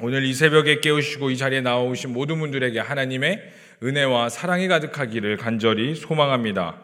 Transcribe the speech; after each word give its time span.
오늘 0.00 0.24
이 0.24 0.34
새벽에 0.34 0.80
깨우시고 0.80 1.30
이 1.30 1.36
자리에 1.36 1.60
나오신 1.60 2.12
모든 2.12 2.40
분들에게 2.40 2.80
하나님의 2.80 3.40
은혜와 3.80 4.28
사랑이 4.28 4.66
가득하기를 4.66 5.36
간절히 5.36 5.94
소망합니다. 5.94 6.80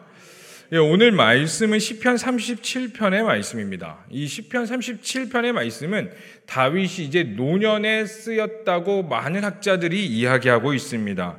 예, 0.71 0.77
오늘 0.77 1.11
말씀은 1.11 1.79
시편 1.79 2.15
37편의 2.15 3.23
말씀입니다. 3.23 4.05
이 4.09 4.27
시편 4.27 4.63
37편의 4.63 5.51
말씀은 5.51 6.13
다윗이 6.45 7.05
이제 7.05 7.23
노년에 7.23 8.05
쓰였다고 8.05 9.03
많은 9.03 9.43
학자들이 9.43 10.07
이야기하고 10.07 10.73
있습니다. 10.73 11.37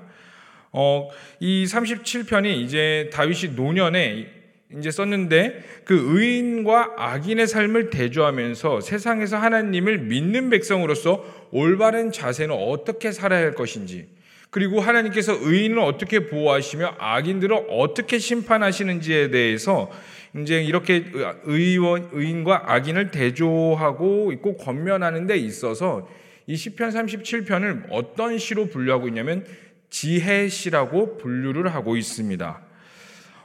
어, 0.73 1.09
이 1.41 1.65
37편이 1.65 2.55
이제 2.65 3.09
다윗이 3.15 3.55
노년에 3.55 4.42
이제 4.79 4.91
썼는데 4.91 5.63
그 5.85 6.19
의인과 6.19 6.95
악인의 6.97 7.47
삶을 7.47 7.91
대조하면서 7.91 8.81
세상에서 8.81 9.37
하나님을 9.37 9.99
믿는 9.99 10.51
백성으로서 10.51 11.25
올바른 11.51 12.13
자세는 12.13 12.55
어떻게 12.55 13.13
살아야 13.13 13.43
할 13.43 13.55
것인지 13.55 14.07
그리고 14.51 14.81
하나님께서 14.81 15.35
의인을 15.41 15.79
어떻게 15.79 16.27
보호하시며 16.27 16.97
악인들을 16.99 17.69
어떻게 17.71 18.19
심판하시는지에 18.19 19.31
대해서 19.31 19.91
이제 20.37 20.63
이렇게 20.63 21.05
의원, 21.45 22.11
의인과 22.13 22.73
악인을 22.73 23.11
대조하고 23.11 24.33
있고 24.33 24.57
권면하는 24.59 25.27
데 25.27 25.37
있어서 25.39 26.09
이 26.47 26.57
시편 26.57 26.91
37편을 26.91 27.87
어떤 27.91 28.39
시로 28.39 28.67
분류하고 28.67 29.09
있냐면 29.09 29.47
지혜시라고 29.89 31.19
분류를 31.19 31.75
하고 31.75 31.97
있습니다. 31.97 32.72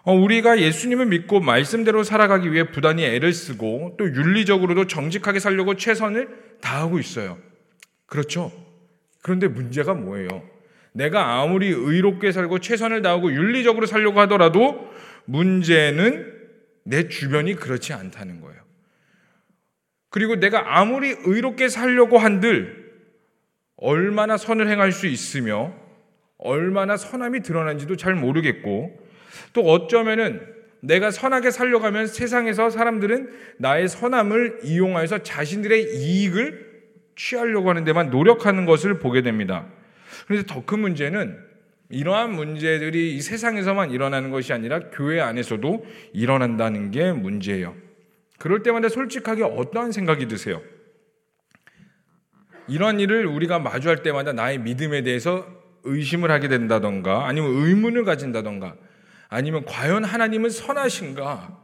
어, 0.07 0.13
우리가 0.13 0.61
예수님을 0.61 1.07
믿고 1.07 1.41
말씀대로 1.41 2.01
살아가기 2.01 2.53
위해 2.53 2.71
부단히 2.71 3.03
애를 3.03 3.33
쓰고 3.33 3.97
또 3.99 4.05
윤리적으로도 4.05 4.87
정직하게 4.87 5.39
살려고 5.39 5.75
최선을 5.75 6.29
다하고 6.61 6.97
있어요. 6.97 7.37
그렇죠? 8.05 8.53
그런데 9.21 9.49
문제가 9.49 9.93
뭐예요? 9.93 10.47
내가 10.93 11.41
아무리 11.41 11.67
의롭게 11.67 12.31
살고 12.31 12.59
최선을 12.59 13.01
다하고 13.01 13.33
윤리적으로 13.33 13.85
살려고 13.85 14.21
하더라도 14.21 14.89
문제는 15.25 16.33
내 16.85 17.09
주변이 17.09 17.55
그렇지 17.55 17.91
않다는 17.91 18.39
거예요. 18.39 18.61
그리고 20.09 20.37
내가 20.37 20.79
아무리 20.79 21.17
의롭게 21.25 21.67
살려고 21.67 22.17
한들 22.17 22.93
얼마나 23.75 24.37
선을 24.37 24.69
행할 24.69 24.93
수 24.93 25.05
있으며 25.05 25.73
얼마나 26.37 26.95
선함이 26.95 27.41
드러난지도 27.41 27.97
잘 27.97 28.15
모르겠고 28.15 29.06
또 29.53 29.61
어쩌면은 29.61 30.41
내가 30.81 31.11
선하게 31.11 31.51
살려가면 31.51 32.07
세상에서 32.07 32.69
사람들은 32.69 33.31
나의 33.57 33.87
선함을 33.87 34.59
이용하여서 34.63 35.23
자신들의 35.23 35.95
이익을 35.95 36.67
취하려고 37.15 37.69
하는 37.69 37.83
데만 37.83 38.09
노력하는 38.09 38.65
것을 38.65 38.99
보게 38.99 39.21
됩니다. 39.21 39.67
그런데 40.27 40.45
더 40.45 40.63
큰 40.65 40.79
문제는 40.79 41.37
이러한 41.89 42.33
문제들이 42.33 43.15
이 43.15 43.21
세상에서만 43.21 43.91
일어나는 43.91 44.29
것이 44.29 44.53
아니라 44.53 44.79
교회 44.91 45.19
안에서도 45.21 45.85
일어난다는 46.13 46.91
게 46.91 47.11
문제예요. 47.11 47.75
그럴 48.37 48.61
때마다 48.61 48.89
솔직하게 48.89 49.43
어떠한 49.43 49.91
생각이 49.91 50.27
드세요? 50.27 50.61
이런 52.67 52.99
일을 52.99 53.25
우리가 53.25 53.59
마주할 53.59 54.03
때마다 54.03 54.33
나의 54.33 54.59
믿음에 54.59 55.01
대해서 55.01 55.47
의심을 55.85 56.29
하게 56.29 56.49
된다던가 56.49 57.27
아니면 57.27 57.51
의문을 57.51 58.03
가진다던가 58.03 58.75
아니면 59.29 59.65
과연 59.65 60.03
하나님은 60.03 60.49
선하신가? 60.49 61.63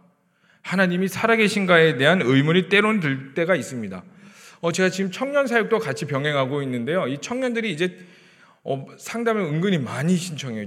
하나님이 0.61 1.08
살아계신가에 1.08 1.97
대한 1.97 2.22
의문이 2.22 2.69
때론 2.69 3.00
들 3.00 3.33
때가 3.33 3.56
있습니다. 3.56 4.03
어, 4.61 4.72
제가 4.72 4.89
지금 4.89 5.11
청년 5.11 5.45
사역도 5.45 5.80
같이 5.80 6.06
병행하고 6.06 6.61
있는데요. 6.64 7.08
이 7.08 7.17
청년들이 7.19 7.72
이제 7.72 8.00
어, 8.64 8.88
상담을 8.97 9.41
은근히 9.41 9.78
많이 9.78 10.16
신청해요. 10.16 10.66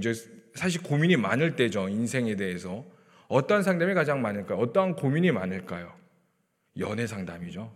사실 0.53 0.83
고민이 0.83 1.17
많을 1.17 1.55
때죠. 1.55 1.89
인생에 1.89 2.35
대해서. 2.35 2.85
어떠한 3.27 3.63
상담이 3.63 3.93
가장 3.93 4.21
많을까요? 4.21 4.59
어떠한 4.59 4.95
고민이 4.95 5.31
많을까요? 5.31 5.91
연애 6.79 7.07
상담이죠. 7.07 7.71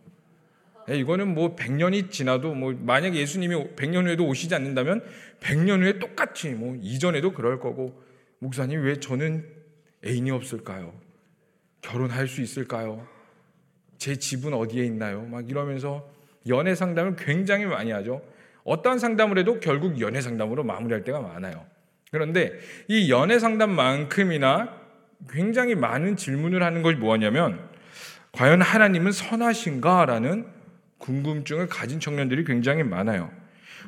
네, 0.88 0.98
이거는 0.98 1.34
뭐 1.34 1.56
100년이 1.56 2.12
지나도 2.12 2.54
뭐 2.54 2.74
만약에 2.78 3.18
예수님이 3.18 3.76
100년 3.76 4.06
후에도 4.06 4.26
오시지 4.26 4.54
않는다면 4.54 5.04
100년 5.40 5.82
후에 5.82 6.00
똑같이 6.00 6.50
뭐 6.50 6.78
이전에도 6.82 7.34
그럴 7.34 7.60
거고 7.60 8.02
목사님 8.42 8.82
왜 8.82 9.00
저는 9.00 9.46
애인이 10.04 10.32
없을까요? 10.32 10.94
결혼할 11.82 12.28
수 12.28 12.42
있을까요? 12.42 13.08
제 14.00 14.16
집은 14.16 14.54
어디에 14.54 14.84
있나요? 14.84 15.22
막 15.22 15.48
이러면서 15.48 16.10
연애 16.48 16.74
상담을 16.74 17.16
굉장히 17.16 17.66
많이 17.66 17.92
하죠. 17.92 18.24
어떠한 18.64 18.98
상담을 18.98 19.38
해도 19.38 19.60
결국 19.60 20.02
연애 20.02 20.22
상담으로 20.22 20.64
마무리할 20.64 21.04
때가 21.04 21.22
많아요. 21.22 21.64
그런데 22.12 22.54
이 22.88 23.12
연애 23.12 23.38
상담만큼이나 23.38 24.76
굉장히 25.30 25.76
많은 25.76 26.16
질문을 26.16 26.64
하는 26.64 26.82
것이 26.82 26.98
뭐냐면 26.98 27.60
과연 28.32 28.64
하나님은 28.64 29.12
선하신가라는 29.12 30.48
궁금증을 30.98 31.68
가진 31.68 32.00
청년들이 32.00 32.44
굉장히 32.44 32.82
많아요. 32.82 33.32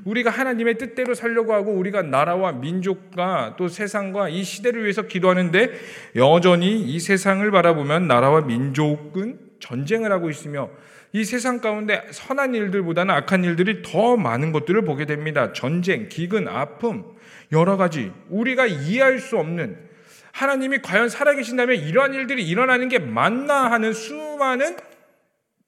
우리가 0.06 0.30
하나님의 0.30 0.78
뜻대로 0.78 1.14
살려고 1.14 1.54
하고 1.54 1.72
우리가 1.72 2.02
나라와 2.02 2.52
민족과 2.52 3.56
또 3.58 3.68
세상과 3.68 4.30
이 4.30 4.44
시대를 4.44 4.84
위해서 4.84 5.04
기도하는데 5.04 5.72
여전히 6.16 6.80
이 6.82 7.00
세상을 7.00 7.50
바라보면 7.50 8.08
나라와 8.08 8.42
민족은 8.42 9.40
전쟁을 9.60 10.12
하고 10.12 10.30
있으며 10.30 10.70
이 11.14 11.24
세상 11.24 11.62
가운데 11.62 12.04
선한 12.12 12.56
일들보다는 12.56 13.14
악한 13.14 13.44
일들이 13.44 13.84
더 13.84 14.18
많은 14.18 14.52
것들을 14.52 14.84
보게 14.84 15.06
됩니다. 15.06 15.54
전쟁, 15.54 16.10
기근, 16.10 16.48
아픔, 16.48 17.06
여러 17.52 17.78
가지 17.78 18.12
우리가 18.30 18.66
이해할 18.66 19.20
수 19.20 19.38
없는 19.38 19.78
하나님이 20.32 20.80
과연 20.82 21.10
살아계신다면 21.10 21.78
이러한 21.78 22.16
일들이 22.16 22.46
일어나는 22.48 22.90
게 22.90 22.98
맞나 22.98 23.72
하는 23.72 23.94
수많은 23.94 24.76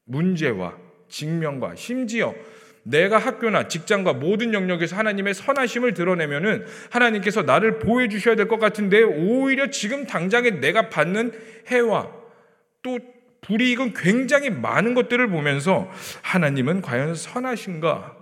문제와 0.05 0.75
직면과 1.07 1.75
심지어 1.75 2.33
내가 2.87 3.17
학교나 3.17 3.67
직장과 3.67 4.13
모든 4.13 4.53
영역에서 4.53 4.95
하나님의 4.95 5.33
선하심을 5.33 5.95
드러내면은 5.95 6.65
하나님께서 6.91 7.41
나를 7.41 7.79
보호해 7.79 8.07
주셔야 8.09 8.35
될 8.35 8.47
것 8.47 8.59
같은데 8.59 9.01
오히려 9.01 9.71
지금 9.71 10.05
당장에 10.05 10.51
내가 10.51 10.89
받는 10.89 11.33
해와 11.67 12.11
또 12.83 12.99
불이익은 13.41 13.93
굉장히 13.93 14.51
많은 14.51 14.93
것들을 14.93 15.27
보면서 15.27 15.91
하나님은 16.21 16.81
과연 16.81 17.15
선하신가? 17.15 18.15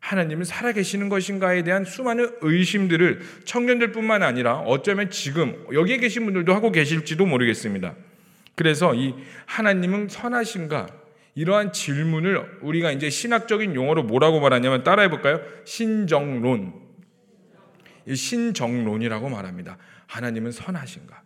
하나님은 0.00 0.44
살아계시는 0.44 1.08
것인가에 1.08 1.62
대한 1.64 1.84
수많은 1.84 2.30
의심들을 2.42 3.20
청년들뿐만 3.44 4.22
아니라 4.22 4.58
어쩌면 4.58 5.10
지금 5.10 5.64
여기에 5.72 5.96
계신 5.96 6.24
분들도 6.26 6.54
하고 6.54 6.70
계실지도 6.70 7.24
모르겠습니다. 7.24 7.94
그래서 8.54 8.94
이 8.94 9.14
하나님은 9.46 10.08
선하신가? 10.08 10.86
이러한 11.36 11.72
질문을 11.72 12.60
우리가 12.62 12.90
이제 12.92 13.10
신학적인 13.10 13.74
용어로 13.74 14.02
뭐라고 14.04 14.40
말하냐면 14.40 14.82
따라해 14.82 15.10
볼까요? 15.10 15.40
신정론. 15.64 16.72
신정론이라고 18.12 19.28
말합니다. 19.28 19.76
하나님은 20.06 20.50
선하신가? 20.50 21.22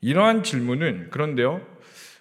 이러한 0.00 0.44
질문은 0.44 1.10
그런데요. 1.10 1.60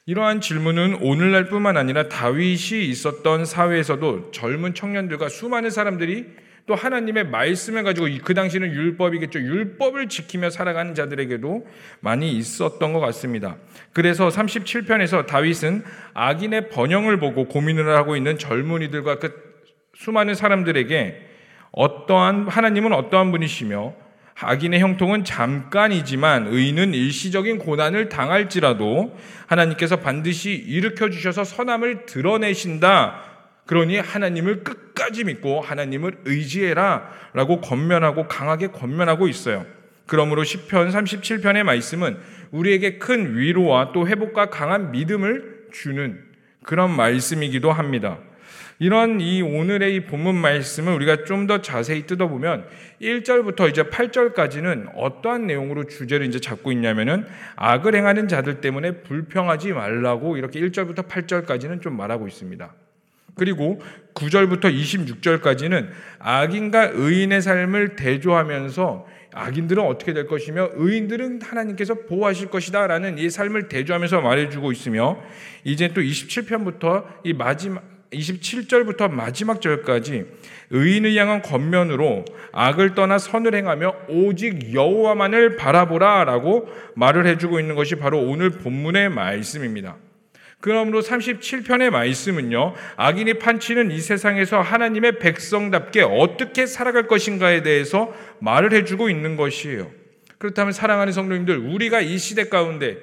이러한 0.07 0.41
질문은 0.41 0.95
오늘날뿐만 1.03 1.77
아니라 1.77 2.09
다윗이 2.09 2.87
있었던 2.89 3.45
사회에서도 3.45 4.31
젊은 4.31 4.73
청년들과 4.73 5.29
수많은 5.29 5.69
사람들이 5.69 6.25
또 6.67 6.75
하나님의 6.75 7.27
말씀을 7.29 7.83
가지고 7.83 8.07
그 8.23 8.33
당시는 8.33 8.73
율법이겠죠. 8.73 9.39
율법을 9.39 10.09
지키며 10.09 10.49
살아가는 10.49 10.93
자들에게도 10.93 11.65
많이 12.01 12.33
있었던 12.33 12.91
것 12.91 12.99
같습니다. 12.99 13.55
그래서 13.93 14.27
37편에서 14.27 15.25
다윗은 15.25 15.83
악인의 16.13 16.69
번영을 16.69 17.19
보고 17.19 17.45
고민을 17.45 17.87
하고 17.95 18.17
있는 18.17 18.37
젊은이들과 18.37 19.19
그 19.19 19.47
수많은 19.95 20.35
사람들에게 20.35 21.25
어떠한 21.71 22.49
하나님은 22.49 22.91
어떠한 22.91 23.31
분이시며 23.31 23.93
악인의 24.39 24.81
형통은 24.81 25.23
잠깐이지만 25.23 26.47
의인은 26.47 26.93
일시적인 26.93 27.59
고난을 27.59 28.09
당할지라도 28.09 29.17
하나님께서 29.47 29.95
반드시 29.95 30.51
일으켜 30.51 31.09
주셔서 31.09 31.43
선함을 31.43 32.05
드러내신다. 32.05 33.26
그러니 33.67 33.99
하나님을 33.99 34.63
끝까지 34.63 35.25
믿고 35.25 35.61
하나님을 35.61 36.19
의지해라 36.25 37.11
라고 37.33 37.61
권면하고 37.61 38.27
강하게 38.27 38.67
권면하고 38.67 39.27
있어요. 39.27 39.65
그러므로 40.07 40.41
10편 40.43 40.91
37편의 40.91 41.63
말씀은 41.63 42.17
우리에게 42.51 42.97
큰 42.97 43.37
위로와 43.37 43.91
또 43.93 44.07
회복과 44.07 44.49
강한 44.49 44.91
믿음을 44.91 45.67
주는 45.71 46.23
그런 46.63 46.95
말씀이기도 46.95 47.71
합니다. 47.71 48.17
이런 48.79 49.19
이 49.19 49.41
오늘의 49.41 49.95
이 49.95 49.99
본문 50.01 50.35
말씀을 50.35 50.93
우리가 50.93 51.23
좀 51.25 51.47
더 51.47 51.61
자세히 51.61 52.05
뜯어보면 52.05 52.67
1절부터 53.01 53.69
이제 53.69 53.83
8절까지는 53.83 54.91
어떠한 54.95 55.47
내용으로 55.47 55.85
주제를 55.85 56.25
이제 56.25 56.39
잡고 56.39 56.71
있냐면은 56.71 57.25
악을 57.55 57.95
행하는 57.95 58.27
자들 58.27 58.61
때문에 58.61 59.03
불평하지 59.03 59.73
말라고 59.73 60.37
이렇게 60.37 60.59
1절부터 60.59 61.07
8절까지는 61.07 61.81
좀 61.81 61.97
말하고 61.97 62.27
있습니다. 62.27 62.73
그리고 63.37 63.81
9절부터 64.13 64.63
26절까지는 64.63 65.89
악인과 66.19 66.91
의인의 66.93 67.41
삶을 67.41 67.95
대조하면서 67.95 69.05
악인들은 69.33 69.83
어떻게 69.83 70.13
될 70.13 70.25
것이며 70.25 70.71
의인들은 70.73 71.41
하나님께서 71.43 71.93
보호하실 72.07 72.49
것이다 72.49 72.87
라는 72.87 73.17
이 73.19 73.29
삶을 73.29 73.67
대조하면서 73.67 74.21
말해주고 74.21 74.71
있으며 74.71 75.21
이제 75.63 75.89
또 75.89 76.01
27편부터 76.01 77.05
이 77.23 77.33
마지막 77.33 77.83
27절부터 78.11 79.11
마지막 79.11 79.61
절까지 79.61 80.25
의인을 80.69 81.15
향한 81.15 81.41
겉면으로 81.41 82.25
악을 82.53 82.95
떠나 82.95 83.17
선을 83.17 83.53
행하며 83.53 83.93
오직 84.09 84.73
여호와만을 84.73 85.57
바라보라라고 85.57 86.67
말을 86.95 87.27
해주고 87.27 87.59
있는 87.59 87.75
것이 87.75 87.95
바로 87.95 88.21
오늘 88.21 88.49
본문의 88.49 89.09
말씀입니다. 89.09 89.97
그러므로 90.59 91.01
37편의 91.01 91.91
말씀은요, 91.91 92.73
악인이 92.95 93.35
판치는 93.35 93.91
이 93.91 93.99
세상에서 93.99 94.61
하나님의 94.61 95.19
백성답게 95.19 96.01
어떻게 96.01 96.65
살아갈 96.65 97.07
것인가에 97.07 97.61
대해서 97.61 98.13
말을 98.39 98.73
해주고 98.73 99.09
있는 99.09 99.35
것이에요. 99.35 99.91
그렇다면 100.37 100.73
사랑하는 100.73 101.13
성도님들, 101.13 101.57
우리가 101.57 102.01
이 102.01 102.17
시대 102.17 102.49
가운데 102.49 102.97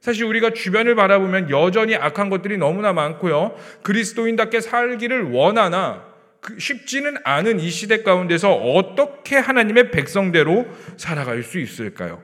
사실 0.00 0.24
우리가 0.24 0.50
주변을 0.50 0.94
바라보면 0.94 1.50
여전히 1.50 1.96
악한 1.96 2.30
것들이 2.30 2.56
너무나 2.56 2.92
많고요. 2.92 3.56
그리스도인답게 3.82 4.60
살기를 4.60 5.32
원하나 5.32 6.04
그 6.40 6.58
쉽지는 6.58 7.16
않은 7.24 7.58
이 7.58 7.68
시대 7.68 8.02
가운데서 8.02 8.54
어떻게 8.54 9.36
하나님의 9.36 9.90
백성대로 9.90 10.66
살아갈 10.96 11.42
수 11.42 11.58
있을까요? 11.58 12.22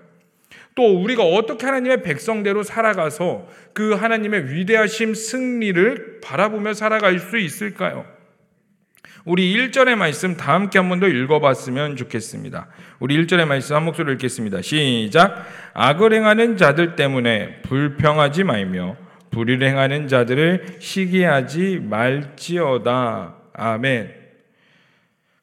또 0.75 1.01
우리가 1.03 1.23
어떻게 1.23 1.67
하나님의 1.67 2.03
백성대로 2.03 2.63
살아가서 2.63 3.49
그 3.73 3.93
하나님의 3.95 4.51
위대하심 4.53 5.15
승리를 5.15 6.21
바라보며 6.23 6.75
살아갈 6.75 7.19
수 7.19 7.39
있을까요? 7.39 8.05
우리 9.25 9.55
1절의 9.57 9.95
말씀 9.95 10.37
다 10.37 10.53
함께 10.53 10.79
한 10.79 10.89
번 10.91 11.01
더 11.01 11.09
읽어봤으면 11.09 11.97
좋겠습니다. 11.97 12.69
우리 12.99 13.17
1절의 13.25 13.47
말씀 13.47 13.77
한 13.77 13.85
목소리로 13.85 14.13
읽겠습니다. 14.15 14.61
시작. 14.63 15.47
악을 15.73 16.13
행하는 16.13 16.57
자들 16.57 16.95
때문에 16.97 17.63
불평하지 17.63 18.45
말며 18.45 18.97
불의를 19.31 19.67
행하는 19.67 20.09
자들을 20.09 20.77
시기하지 20.79 21.81
말지어다. 21.85 23.37
아멘. 23.55 24.15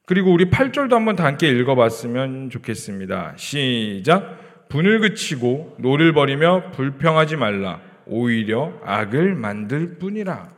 그리고 0.05 0.31
우리 0.31 0.49
8절도 0.49 0.91
한번 0.91 1.15
다 1.15 1.25
함께 1.25 1.47
읽어봤으면 1.49 2.49
좋겠습니다. 2.51 3.33
시작. 3.37 4.50
분을 4.71 5.01
그치고 5.01 5.75
노를 5.79 6.13
버리며 6.13 6.71
불평하지 6.71 7.35
말라. 7.35 7.81
오히려 8.05 8.79
악을 8.85 9.35
만들 9.35 9.99
뿐이라. 9.99 10.49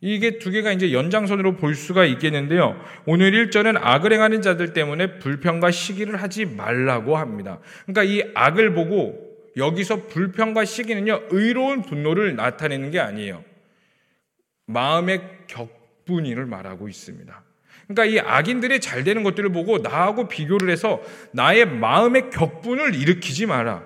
이게 0.00 0.38
두 0.38 0.50
개가 0.50 0.72
이제 0.72 0.92
연장선으로 0.92 1.56
볼 1.56 1.74
수가 1.74 2.06
있겠는데요. 2.06 2.80
오늘 3.04 3.32
1절은 3.32 3.78
악을 3.78 4.12
행하는 4.12 4.40
자들 4.40 4.72
때문에 4.72 5.18
불평과 5.18 5.70
시기를 5.70 6.22
하지 6.22 6.46
말라고 6.46 7.18
합니다. 7.18 7.58
그러니까 7.84 8.04
이 8.04 8.22
악을 8.34 8.72
보고 8.72 9.18
여기서 9.56 10.06
불평과 10.06 10.64
시기는요, 10.64 11.24
의로운 11.30 11.82
분노를 11.82 12.36
나타내는 12.36 12.90
게 12.90 13.00
아니에요. 13.00 13.44
마음의 14.66 15.20
격분을 15.48 16.46
말하고 16.46 16.88
있습니다. 16.88 17.47
그러니까 17.88 18.04
이 18.04 18.18
악인들이 18.18 18.80
잘 18.80 19.02
되는 19.02 19.22
것들을 19.22 19.50
보고 19.50 19.78
나하고 19.78 20.28
비교를 20.28 20.70
해서 20.70 21.02
나의 21.32 21.66
마음의 21.66 22.30
격분을 22.30 22.94
일으키지 22.94 23.46
마라. 23.46 23.82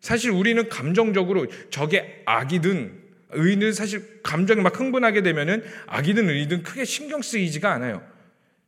사실 0.00 0.30
우리는 0.30 0.68
감정적으로 0.68 1.46
저게 1.70 2.22
악이든 2.26 3.08
의인은 3.30 3.72
사실 3.72 4.22
감정이 4.22 4.60
막 4.60 4.78
흥분하게 4.78 5.22
되면은 5.22 5.64
악이든 5.86 6.28
의이든 6.28 6.62
크게 6.62 6.84
신경 6.84 7.22
쓰이지가 7.22 7.72
않아요. 7.72 8.02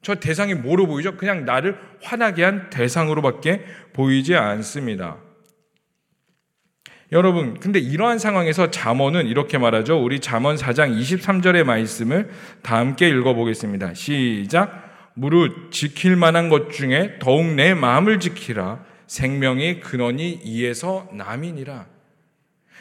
저 0.02 0.14
대상이 0.14 0.54
뭐로 0.54 0.86
보이죠? 0.86 1.16
그냥 1.16 1.44
나를 1.44 1.78
화나게 2.02 2.42
한 2.42 2.70
대상으로밖에 2.70 3.64
보이지 3.92 4.34
않습니다. 4.34 5.18
여러분, 7.12 7.58
근데 7.58 7.80
이러한 7.80 8.20
상황에서 8.20 8.70
잠언은 8.70 9.26
이렇게 9.26 9.58
말하죠. 9.58 10.00
우리 10.00 10.20
잠언 10.20 10.54
4장 10.54 10.96
23절의 10.96 11.64
말씀을 11.64 12.30
다 12.62 12.76
함께 12.76 13.08
읽어보겠습니다. 13.08 13.94
시작. 13.94 15.12
무릇 15.14 15.72
지킬 15.72 16.14
만한 16.14 16.48
것 16.48 16.70
중에 16.70 17.18
더욱 17.18 17.44
내 17.54 17.74
마음을 17.74 18.20
지키라. 18.20 18.84
생명의 19.08 19.80
근원이 19.80 20.40
이에서 20.44 21.08
남이니라. 21.12 21.86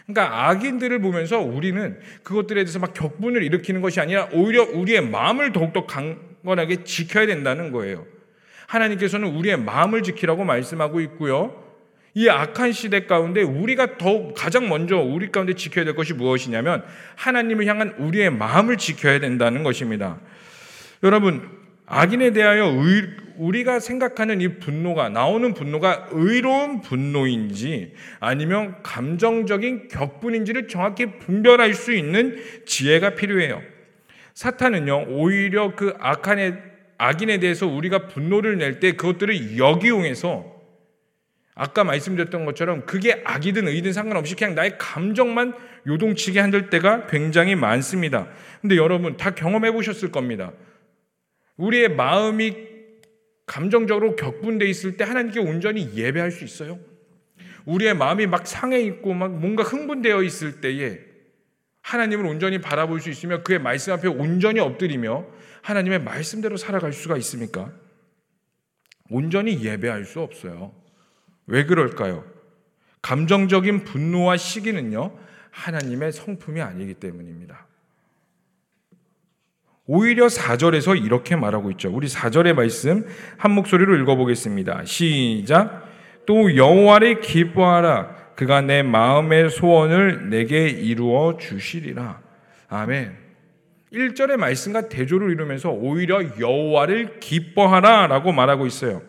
그러니까 0.05 0.47
악인들을 0.49 0.99
보면서 1.01 1.39
우리는 1.39 1.99
그것들에 2.21 2.63
대해서 2.63 2.77
막 2.77 2.93
격분을 2.93 3.41
일으키는 3.43 3.81
것이 3.81 3.99
아니라 3.99 4.29
오히려 4.31 4.63
우리의 4.63 5.09
마음을 5.09 5.53
더욱더 5.53 5.87
강건하게 5.87 6.83
지켜야 6.83 7.25
된다는 7.25 7.71
거예요. 7.71 8.05
하나님께서는 8.67 9.35
우리의 9.35 9.57
마음을 9.57 10.03
지키라고 10.03 10.43
말씀하고 10.43 11.01
있고요. 11.01 11.68
이 12.13 12.27
악한 12.27 12.71
시대 12.71 13.05
가운데 13.05 13.41
우리가 13.41 13.97
더 13.97 14.33
가장 14.33 14.67
먼저 14.67 14.97
우리 14.97 15.31
가운데 15.31 15.53
지켜야 15.53 15.85
될 15.85 15.95
것이 15.95 16.13
무엇이냐면 16.13 16.83
하나님을 17.15 17.65
향한 17.67 17.93
우리의 17.97 18.31
마음을 18.31 18.77
지켜야 18.77 19.19
된다는 19.19 19.63
것입니다. 19.63 20.19
여러분, 21.03 21.47
악인에 21.85 22.31
대하여 22.31 22.65
의, 22.65 23.07
우리가 23.37 23.79
생각하는 23.79 24.41
이 24.41 24.59
분노가 24.59 25.09
나오는 25.09 25.53
분노가 25.53 26.07
의로운 26.11 26.81
분노인지 26.81 27.93
아니면 28.19 28.75
감정적인 28.83 29.87
격분인지를 29.87 30.67
정확히 30.67 31.05
분별할 31.05 31.73
수 31.73 31.93
있는 31.93 32.37
지혜가 32.65 33.15
필요해요. 33.15 33.61
사탄은요 34.33 35.05
오히려 35.09 35.73
그 35.75 35.93
악한의 35.99 36.57
악인에 36.97 37.39
대해서 37.39 37.65
우리가 37.65 38.07
분노를 38.07 38.57
낼 38.57 38.79
때 38.79 38.91
그것들을 38.91 39.57
역이용해서 39.57 40.58
아까 41.61 41.83
말씀드렸던 41.83 42.45
것처럼 42.45 42.85
그게 42.85 43.21
악이든 43.25 43.67
의든 43.67 43.91
상관없이 43.91 44.33
그냥 44.33 44.55
나의 44.55 44.77
감정만 44.77 45.53
요동치게 45.87 46.39
한들 46.39 46.69
때가 46.69 47.07
굉장히 47.07 47.55
많습니다. 47.55 48.29
근데 48.61 48.77
여러분 48.77 49.17
다 49.17 49.35
경험해 49.35 49.73
보셨을 49.73 50.09
겁니다. 50.09 50.53
우리의 51.57 51.89
마음이 51.89 52.55
감정적으로 53.45 54.15
격분돼 54.15 54.67
있을 54.67 54.95
때 54.95 55.03
하나님께 55.03 55.41
온전히 55.41 55.91
예배할 55.95 56.31
수 56.31 56.45
있어요? 56.45 56.79
우리의 57.65 57.93
마음이 57.93 58.25
막 58.25 58.47
상해 58.47 58.79
있고 58.79 59.13
막 59.13 59.37
뭔가 59.37 59.63
흥분되어 59.63 60.23
있을 60.23 60.61
때에 60.61 61.01
하나님을 61.81 62.25
온전히 62.25 62.61
바라볼 62.61 63.01
수 63.01 63.09
있으며 63.09 63.43
그의 63.43 63.59
말씀 63.59 63.91
앞에 63.91 64.07
온전히 64.07 64.61
엎드리며 64.61 65.25
하나님의 65.61 66.03
말씀대로 66.03 66.55
살아갈 66.55 66.93
수가 66.93 67.17
있습니까? 67.17 67.69
온전히 69.09 69.61
예배할 69.61 70.05
수 70.05 70.21
없어요. 70.21 70.78
왜 71.49 71.65
그럴까요? 71.65 72.23
감정적인 73.01 73.83
분노와 73.83 74.37
시기는요, 74.37 75.11
하나님의 75.51 76.11
성품이 76.11 76.61
아니기 76.61 76.93
때문입니다. 76.93 77.65
오히려 79.85 80.27
4절에서 80.27 81.03
이렇게 81.03 81.35
말하고 81.35 81.71
있죠. 81.71 81.91
우리 81.91 82.07
4절의 82.07 82.53
말씀 82.53 83.05
한 83.37 83.51
목소리로 83.51 83.95
읽어보겠습니다. 83.97 84.85
시작. 84.85 85.89
또 86.27 86.55
여호와를 86.55 87.21
기뻐하라. 87.21 88.15
그가 88.35 88.61
내 88.61 88.83
마음의 88.83 89.49
소원을 89.49 90.29
내게 90.29 90.69
이루어 90.69 91.37
주시리라. 91.37 92.21
아멘. 92.69 93.17
1절의 93.91 94.37
말씀과 94.37 94.89
대조를 94.89 95.31
이루면서 95.31 95.71
오히려 95.71 96.39
여호와를 96.39 97.19
기뻐하라라고 97.19 98.31
말하고 98.31 98.67
있어요. 98.67 99.01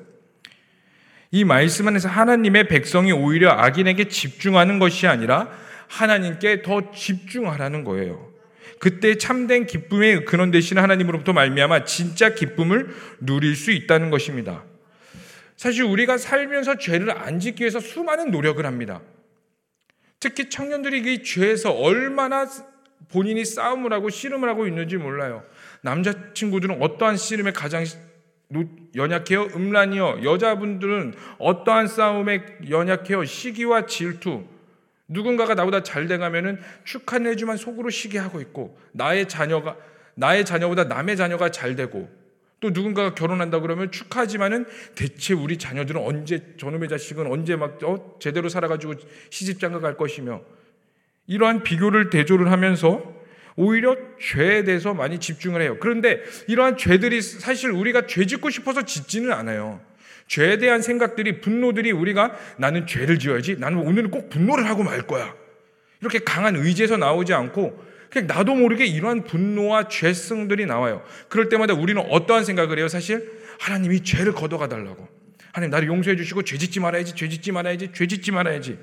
이 1.33 1.45
말씀 1.45 1.87
안에서 1.87 2.09
하나님의 2.09 2.69
백성이 2.69 3.13
오히려 3.13 3.51
악인에게 3.51 4.09
집중하는 4.09 4.79
것이 4.79 5.07
아니라 5.07 5.49
하나님께 5.87 6.63
더 6.63 6.91
집중하라는 6.93 7.85
거예요. 7.85 8.31
그때 8.79 9.17
참된 9.17 9.67
기쁨의 9.67 10.25
근원 10.25 10.51
되시는 10.51 10.83
하나님으로부터 10.83 11.33
말미암아 11.33 11.85
진짜 11.85 12.35
기쁨을 12.35 12.89
누릴 13.21 13.55
수 13.55 13.71
있다는 13.71 14.11
것입니다. 14.11 14.65
사실 15.57 15.85
우리가 15.85 16.17
살면서 16.17 16.79
죄를 16.79 17.11
안 17.11 17.39
짓기 17.39 17.63
위해서 17.63 17.79
수많은 17.79 18.31
노력을 18.31 18.65
합니다. 18.65 19.03
특히 20.19 20.49
청년들이 20.49 21.15
이 21.15 21.23
죄에서 21.23 21.73
얼마나 21.73 22.49
본인이 23.11 23.45
싸움을 23.45 23.93
하고 23.93 24.09
씨름을 24.09 24.49
하고 24.49 24.67
있는지 24.67 24.97
몰라요. 24.97 25.45
남자친구들은 25.83 26.83
어떠한 26.83 27.17
씨름에 27.17 27.53
가장 27.53 27.85
연약해요? 28.97 29.49
음란이요. 29.55 30.21
여자분들은 30.25 31.15
어떠한 31.39 31.87
싸움에 31.87 32.45
연약해요? 32.69 33.25
시기와 33.25 33.87
질투. 33.87 34.45
누군가가 35.07 35.55
나보다 35.55 35.83
잘 35.83 36.07
돼가면은 36.07 36.61
축하해주만 36.85 37.57
속으로 37.57 37.91
시기 37.91 38.17
하고 38.17 38.41
있고 38.41 38.79
나의 38.93 39.29
자녀가 39.29 39.77
나의 40.15 40.45
자녀보다 40.45 40.85
남의 40.85 41.17
자녀가 41.17 41.51
잘 41.51 41.75
되고 41.75 42.09
또 42.61 42.71
누군가가 42.71 43.15
결혼한다 43.15 43.61
그러면 43.61 43.91
축하하지만은 43.91 44.67
대체 44.95 45.35
우리 45.35 45.57
자녀들은 45.57 46.01
언제 46.01 46.55
저놈의 46.59 46.89
자식은 46.89 47.27
언제 47.27 47.57
막 47.57 47.83
어, 47.83 48.17
제대로 48.21 48.49
살아가지고 48.49 48.95
시집장가 49.31 49.81
갈 49.81 49.97
것이며 49.97 50.43
이러한 51.27 51.63
비교를 51.63 52.11
대조를 52.11 52.53
하면서 52.53 53.20
오히려 53.61 53.95
죄에 54.19 54.65
대해서 54.65 54.95
많이 54.95 55.19
집중을 55.19 55.61
해요. 55.61 55.77
그런데 55.81 56.23
이러한 56.47 56.79
죄들이 56.79 57.21
사실 57.21 57.71
우리가 57.71 58.07
죄 58.07 58.25
짓고 58.25 58.49
싶어서 58.49 58.87
짓지는 58.87 59.33
않아요. 59.33 59.83
죄에 60.29 60.57
대한 60.57 60.81
생각들이 60.81 61.41
분노들이 61.41 61.93
우리가 61.93 62.37
나는 62.57 62.87
죄를 62.87 63.19
지어야지 63.19 63.57
나는 63.59 63.79
오늘은 63.79 64.11
꼭 64.11 64.31
분노를 64.31 64.67
하고 64.67 64.83
말 64.83 65.03
거야. 65.03 65.35
이렇게 66.01 66.21
강한 66.21 66.57
의지에서 66.57 66.97
나오지 66.97 67.35
않고 67.35 67.85
그냥 68.11 68.27
나도 68.27 68.55
모르게 68.55 68.87
이러한 68.87 69.25
분노와 69.25 69.89
죄성들이 69.89 70.65
나와요. 70.65 71.05
그럴 71.29 71.51
때마다 71.51 71.75
우리는 71.75 72.01
어떠한 72.01 72.45
생각을 72.45 72.79
해요? 72.79 72.89
사실 72.89 73.31
하나님이 73.59 74.03
죄를 74.03 74.33
걷어가 74.33 74.69
달라고. 74.69 75.07
하나님 75.53 75.71
나를 75.71 75.89
용서해 75.89 76.17
주시고 76.17 76.45
죄 76.45 76.57
짓지 76.57 76.81
말아야지, 76.81 77.15
죄 77.15 77.29
짓지 77.29 77.53
말아야지, 77.53 77.91
죄 77.93 78.07
짓지 78.07 78.33
말아야지. 78.33 78.79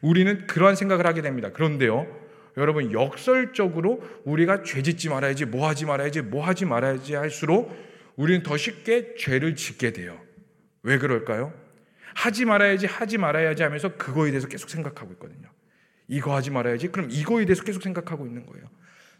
우리는 0.00 0.46
그러한 0.46 0.76
생각을 0.76 1.06
하게 1.06 1.20
됩니다. 1.20 1.50
그런데요. 1.52 2.29
여러분 2.56 2.92
역설적으로 2.92 4.02
우리가 4.24 4.62
죄 4.62 4.82
짓지 4.82 5.08
말아야지, 5.08 5.46
뭐 5.46 5.68
하지 5.68 5.86
말아야지, 5.86 6.22
뭐 6.22 6.44
하지 6.44 6.64
말아야지 6.64 7.14
할수록 7.14 7.74
우리는 8.16 8.42
더 8.42 8.56
쉽게 8.56 9.14
죄를 9.16 9.56
짓게 9.56 9.92
돼요. 9.92 10.20
왜 10.82 10.98
그럴까요? 10.98 11.52
하지 12.14 12.44
말아야지, 12.44 12.86
하지 12.86 13.18
말아야지 13.18 13.62
하면서 13.62 13.96
그거에 13.96 14.30
대해서 14.30 14.48
계속 14.48 14.68
생각하고 14.68 15.12
있거든요. 15.12 15.48
이거 16.08 16.34
하지 16.34 16.50
말아야지. 16.50 16.88
그럼 16.88 17.08
이거에 17.10 17.44
대해서 17.44 17.62
계속 17.62 17.82
생각하고 17.82 18.26
있는 18.26 18.44
거예요. 18.46 18.66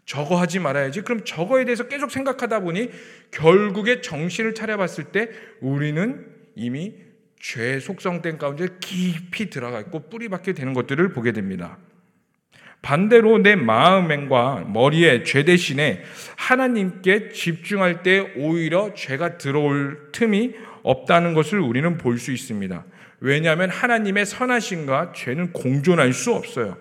저거 0.05 0.39
하지 0.39 0.59
말아야지. 0.59 1.01
그럼 1.01 1.23
저거에 1.23 1.63
대해서 1.63 1.87
계속 1.87 2.11
생각하다 2.11 2.59
보니 2.61 2.91
결국에 3.31 4.01
정신을 4.01 4.53
차려봤을 4.55 5.05
때 5.05 5.29
우리는 5.61 6.27
이미 6.55 6.95
죄 7.39 7.79
속성된 7.79 8.37
가운데 8.37 8.67
깊이 8.79 9.49
들어가 9.49 9.79
있고 9.81 10.09
뿌리박게 10.09 10.53
되는 10.53 10.73
것들을 10.73 11.13
보게 11.13 11.31
됩니다. 11.31 11.77
반대로 12.81 13.37
내 13.37 13.55
마음과 13.55 14.65
머리에 14.67 15.23
죄 15.23 15.43
대신에 15.43 16.01
하나님께 16.35 17.29
집중할 17.29 18.01
때 18.03 18.31
오히려 18.35 18.93
죄가 18.95 19.37
들어올 19.37 20.09
틈이 20.11 20.53
없다는 20.83 21.33
것을 21.33 21.59
우리는 21.59 21.97
볼 21.97 22.17
수 22.17 22.31
있습니다. 22.31 22.83
왜냐하면 23.19 23.69
하나님의 23.69 24.25
선하심과 24.25 25.13
죄는 25.15 25.53
공존할 25.53 26.11
수 26.11 26.33
없어요. 26.33 26.75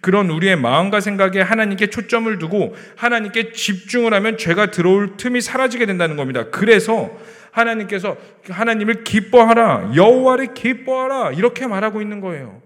그런 0.00 0.30
우리의 0.30 0.56
마음과 0.56 1.00
생각에 1.00 1.40
하나님께 1.40 1.88
초점을 1.88 2.38
두고 2.38 2.74
하나님께 2.96 3.52
집중을 3.52 4.14
하면 4.14 4.38
죄가 4.38 4.70
들어올 4.70 5.16
틈이 5.18 5.40
사라지게 5.42 5.84
된다는 5.86 6.16
겁니다. 6.16 6.46
그래서 6.50 7.10
하나님께서 7.50 8.16
하나님을 8.48 9.04
기뻐하라, 9.04 9.92
여호와를 9.94 10.54
기뻐하라 10.54 11.32
이렇게 11.32 11.66
말하고 11.66 12.00
있는 12.00 12.20
거예요. 12.20 12.62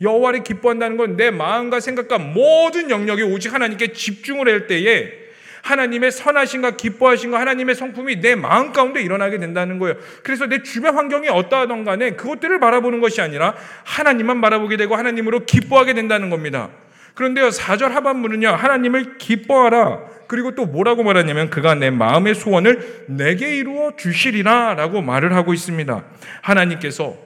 여호와를 0.00 0.44
기뻐한다는 0.44 0.96
건 0.96 1.16
내 1.16 1.30
마음과 1.30 1.80
생각과 1.80 2.18
모든 2.18 2.90
영역이 2.90 3.22
오직 3.22 3.54
하나님께 3.54 3.92
집중을 3.92 4.48
할 4.48 4.66
때에 4.66 5.26
하나님의 5.62 6.12
선하신가 6.12 6.72
기뻐하신가 6.72 7.40
하나님의 7.40 7.74
성품이 7.74 8.20
내 8.20 8.34
마음 8.36 8.72
가운데 8.72 9.02
일어나게 9.02 9.38
된다는 9.38 9.78
거예요. 9.78 9.96
그래서 10.22 10.46
내 10.46 10.62
주변 10.62 10.94
환경이 10.94 11.28
어떠하던 11.28 11.84
간에 11.84 12.10
그것들을 12.12 12.60
바라보는 12.60 13.00
것이 13.00 13.20
아니라 13.20 13.54
하나님만 13.84 14.40
바라보게 14.40 14.76
되고 14.76 14.94
하나님으로 14.94 15.40
기뻐하게 15.44 15.94
된다는 15.94 16.30
겁니다. 16.30 16.70
그런데요, 17.14 17.48
4절 17.48 17.88
하반부는요, 17.88 18.48
하나님을 18.48 19.16
기뻐하라. 19.18 20.02
그리고 20.28 20.54
또 20.54 20.66
뭐라고 20.66 21.02
말하냐면 21.02 21.50
그가 21.50 21.74
내 21.74 21.90
마음의 21.90 22.34
소원을 22.34 23.06
내게 23.08 23.56
이루어 23.56 23.96
주시리라 23.96 24.74
라고 24.74 25.00
말을 25.00 25.34
하고 25.34 25.54
있습니다. 25.54 26.04
하나님께서 26.42 27.16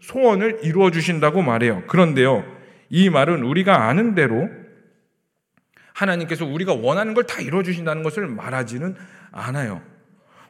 소원을 0.00 0.60
이루어 0.62 0.90
주신다고 0.90 1.42
말해요. 1.42 1.82
그런데요, 1.86 2.44
이 2.88 3.10
말은 3.10 3.42
우리가 3.42 3.84
아는 3.88 4.14
대로 4.14 4.48
하나님께서 5.94 6.46
우리가 6.46 6.74
원하는 6.74 7.14
걸 7.14 7.24
다 7.24 7.40
이루어 7.42 7.62
주신다는 7.62 8.02
것을 8.02 8.26
말하지는 8.26 8.96
않아요. 9.32 9.82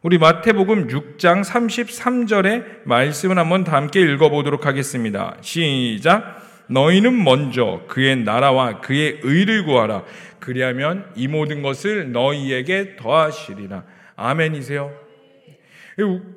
우리 0.02 0.16
마태복음 0.16 0.88
6장 0.88 1.44
33절의 1.44 2.84
말씀을 2.84 3.38
한번 3.38 3.64
다 3.64 3.76
함께 3.76 4.00
읽어보도록 4.00 4.64
하겠습니다. 4.64 5.36
시작. 5.42 6.40
너희는 6.68 7.22
먼저 7.22 7.82
그의 7.88 8.16
나라와 8.16 8.80
그의 8.80 9.18
의를 9.22 9.64
구하라. 9.64 10.04
그리하면 10.38 11.10
이 11.16 11.26
모든 11.28 11.60
것을 11.60 12.12
너희에게 12.12 12.96
더하시리라. 12.96 13.82
아멘이세요? 14.16 14.90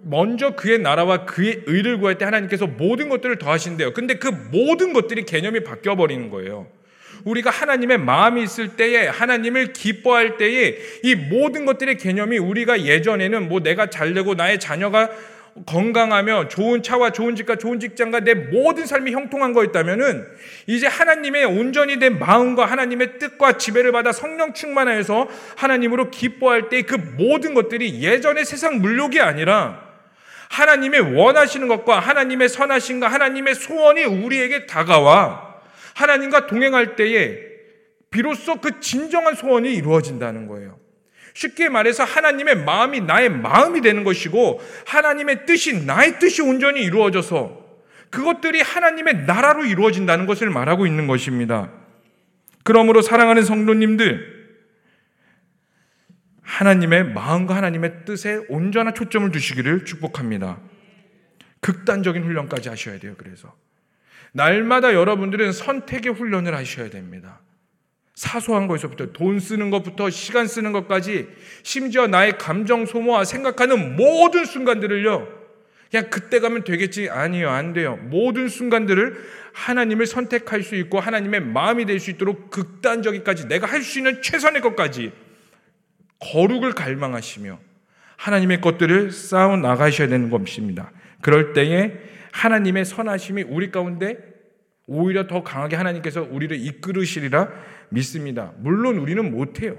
먼저 0.03 0.55
그의 0.55 0.79
나라와 0.79 1.25
그의 1.25 1.61
의를 1.65 1.99
구할 1.99 2.17
때 2.17 2.25
하나님께서 2.25 2.67
모든 2.67 3.09
것들을 3.09 3.37
더하신대요. 3.37 3.93
근데 3.93 4.15
그 4.15 4.27
모든 4.27 4.93
것들이 4.93 5.23
개념이 5.25 5.63
바뀌어 5.63 5.95
버리는 5.95 6.29
거예요. 6.29 6.67
우리가 7.25 7.49
하나님의 7.49 7.99
마음이 7.99 8.43
있을 8.43 8.75
때에 8.75 9.07
하나님을 9.07 9.73
기뻐할 9.73 10.37
때에 10.37 10.77
이 11.03 11.15
모든 11.15 11.65
것들의 11.65 11.97
개념이 11.97 12.37
우리가 12.37 12.83
예전에는 12.83 13.47
뭐 13.47 13.61
내가 13.61 13.89
잘 13.89 14.13
되고 14.13 14.33
나의 14.33 14.59
자녀가 14.59 15.09
건강하며 15.65 16.47
좋은 16.47 16.81
차와 16.81 17.11
좋은 17.11 17.35
집과 17.35 17.57
좋은 17.57 17.79
직장과 17.79 18.21
내 18.21 18.33
모든 18.33 18.85
삶이 18.85 19.11
형통한 19.11 19.53
거였다면은 19.53 20.25
이제 20.67 20.87
하나님의 20.87 21.45
온전히 21.45 21.99
된 21.99 22.17
마음과 22.17 22.65
하나님의 22.65 23.19
뜻과 23.19 23.57
지배를 23.57 23.91
받아 23.91 24.11
성령 24.11 24.53
충만하여서 24.53 25.27
하나님으로 25.57 26.11
기뻐할 26.11 26.69
때 26.69 26.83
그 26.83 26.95
모든 26.95 27.53
것들이 27.53 28.01
예전의 28.01 28.45
세상 28.45 28.79
물욕이 28.79 29.19
아니라 29.19 29.81
하나님의 30.49 31.15
원하시는 31.15 31.67
것과 31.67 31.99
하나님의 31.99 32.49
선하신과 32.49 33.07
하나님의 33.07 33.55
소원이 33.55 34.03
우리에게 34.03 34.65
다가와 34.67 35.55
하나님과 35.95 36.47
동행할 36.47 36.95
때에 36.95 37.53
비로소 38.11 38.57
그 38.57 38.79
진정한 38.79 39.33
소원이 39.33 39.73
이루어진다는 39.73 40.47
거예요. 40.47 40.77
쉽게 41.33 41.69
말해서 41.69 42.03
하나님의 42.03 42.63
마음이 42.63 43.01
나의 43.01 43.29
마음이 43.29 43.81
되는 43.81 44.03
것이고 44.03 44.61
하나님의 44.85 45.45
뜻이 45.45 45.85
나의 45.85 46.19
뜻이 46.19 46.41
온전히 46.41 46.81
이루어져서 46.83 47.63
그것들이 48.09 48.61
하나님의 48.61 49.25
나라로 49.25 49.65
이루어진다는 49.65 50.27
것을 50.27 50.51
말하고 50.51 50.85
있는 50.85 51.07
것입니다. 51.07 51.71
그러므로 52.63 53.01
사랑하는 53.01 53.43
성도님들, 53.43 54.33
하나님의 56.43 57.05
마음과 57.13 57.55
하나님의 57.55 58.05
뜻에 58.05 58.45
온전한 58.49 58.93
초점을 58.93 59.31
두시기를 59.31 59.85
축복합니다. 59.85 60.59
극단적인 61.61 62.23
훈련까지 62.23 62.69
하셔야 62.69 62.99
돼요, 62.99 63.15
그래서. 63.17 63.55
날마다 64.33 64.93
여러분들은 64.93 65.51
선택의 65.51 66.13
훈련을 66.13 66.53
하셔야 66.53 66.91
됩니다. 66.91 67.39
사소한 68.15 68.67
것에서부터 68.67 69.11
돈 69.11 69.39
쓰는 69.39 69.69
것부터 69.69 70.09
시간 70.09 70.47
쓰는 70.47 70.71
것까지 70.71 71.27
심지어 71.63 72.07
나의 72.07 72.37
감정 72.37 72.85
소모와 72.85 73.25
생각하는 73.25 73.95
모든 73.95 74.45
순간들을요. 74.45 75.27
그냥 75.89 76.09
그때 76.09 76.39
가면 76.39 76.63
되겠지. 76.63 77.09
아니요, 77.09 77.49
안 77.49 77.73
돼요. 77.73 77.97
모든 78.03 78.47
순간들을 78.47 79.15
하나님을 79.53 80.07
선택할 80.07 80.63
수 80.63 80.75
있고 80.75 80.99
하나님의 80.99 81.41
마음이 81.41 81.85
될 81.85 81.99
수 81.99 82.09
있도록 82.11 82.49
극단적이까지 82.49 83.47
내가 83.47 83.67
할 83.67 83.81
수 83.83 83.99
있는 83.99 84.21
최선의 84.21 84.61
것까지 84.61 85.11
거룩을 86.19 86.73
갈망하시며 86.73 87.59
하나님의 88.17 88.61
것들을 88.61 89.11
쌓아 89.11 89.55
나가셔야 89.57 90.07
되는 90.07 90.29
것입니다. 90.29 90.91
그럴 91.21 91.53
때에 91.53 91.93
하나님의 92.31 92.85
선하심이 92.85 93.43
우리 93.43 93.69
가운데 93.69 94.17
오히려 94.85 95.27
더 95.27 95.43
강하게 95.43 95.75
하나님께서 95.75 96.27
우리를 96.29 96.57
이끌으시리라 96.59 97.49
믿습니다. 97.89 98.51
물론 98.57 98.97
우리는 98.97 99.31
못해요. 99.31 99.75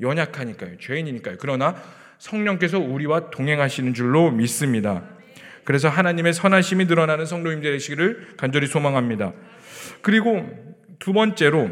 연약하니까요. 0.00 0.78
죄인이니까요. 0.78 1.36
그러나 1.38 1.76
성령께서 2.18 2.78
우리와 2.78 3.30
동행하시는 3.30 3.94
줄로 3.94 4.30
믿습니다. 4.30 5.04
그래서 5.64 5.88
하나님의 5.88 6.32
선하심이 6.32 6.86
드러나는 6.86 7.26
성도님들 7.26 7.72
되시기를 7.72 8.28
간절히 8.36 8.66
소망합니다. 8.66 9.32
그리고 10.00 10.48
두 10.98 11.12
번째로 11.12 11.70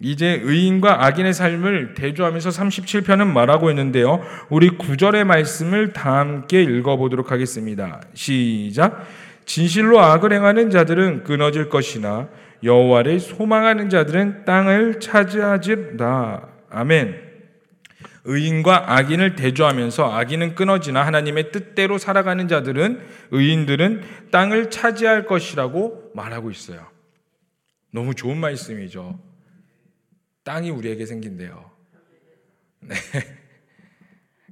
이제 0.00 0.40
의인과 0.44 1.06
악인의 1.06 1.32
삶을 1.32 1.94
대조하면서 1.94 2.50
37편은 2.50 3.26
말하고 3.28 3.70
있는데요. 3.70 4.22
우리 4.50 4.68
구절의 4.68 5.24
말씀을 5.24 5.92
다 5.92 6.18
함께 6.18 6.62
읽어보도록 6.62 7.32
하겠습니다. 7.32 8.00
시작. 8.12 9.06
진실로 9.46 10.00
악을 10.00 10.32
행하는 10.32 10.70
자들은 10.70 11.24
끊어질 11.24 11.68
것이나 11.70 12.28
여호와를 12.62 13.20
소망하는 13.20 13.88
자들은 13.88 14.44
땅을 14.44 15.00
차지하지라. 15.00 16.48
아멘. 16.68 17.26
의인과 18.24 18.92
악인을 18.92 19.36
대조하면서 19.36 20.12
악인은 20.12 20.56
끊어지나 20.56 21.06
하나님의 21.06 21.52
뜻대로 21.52 21.96
살아가는 21.96 22.48
자들은 22.48 23.00
의인들은 23.30 24.02
땅을 24.32 24.70
차지할 24.70 25.26
것이라고 25.26 26.10
말하고 26.12 26.50
있어요. 26.50 26.84
너무 27.92 28.14
좋은 28.14 28.36
말씀이죠. 28.38 29.18
땅이 30.42 30.70
우리에게 30.70 31.06
생긴대요. 31.06 31.70
네. 32.80 32.94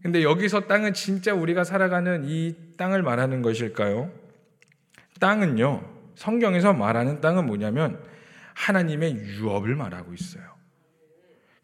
근데 0.03 0.23
여기서 0.23 0.61
땅은 0.69 0.95
진짜 0.95 1.35
우리가 1.35 1.65
살아가는 1.65 2.25
이 2.27 2.55
땅을 2.77 3.03
말하는 3.03 3.43
것일까요? 3.43 4.24
땅은요, 5.25 5.83
성경에서 6.16 6.75
말하는 6.75 7.23
땅은 7.23 7.47
뭐냐면 7.47 7.99
하나님의 8.52 9.16
유업을 9.16 9.75
말하고 9.75 10.12
있어요. 10.12 10.43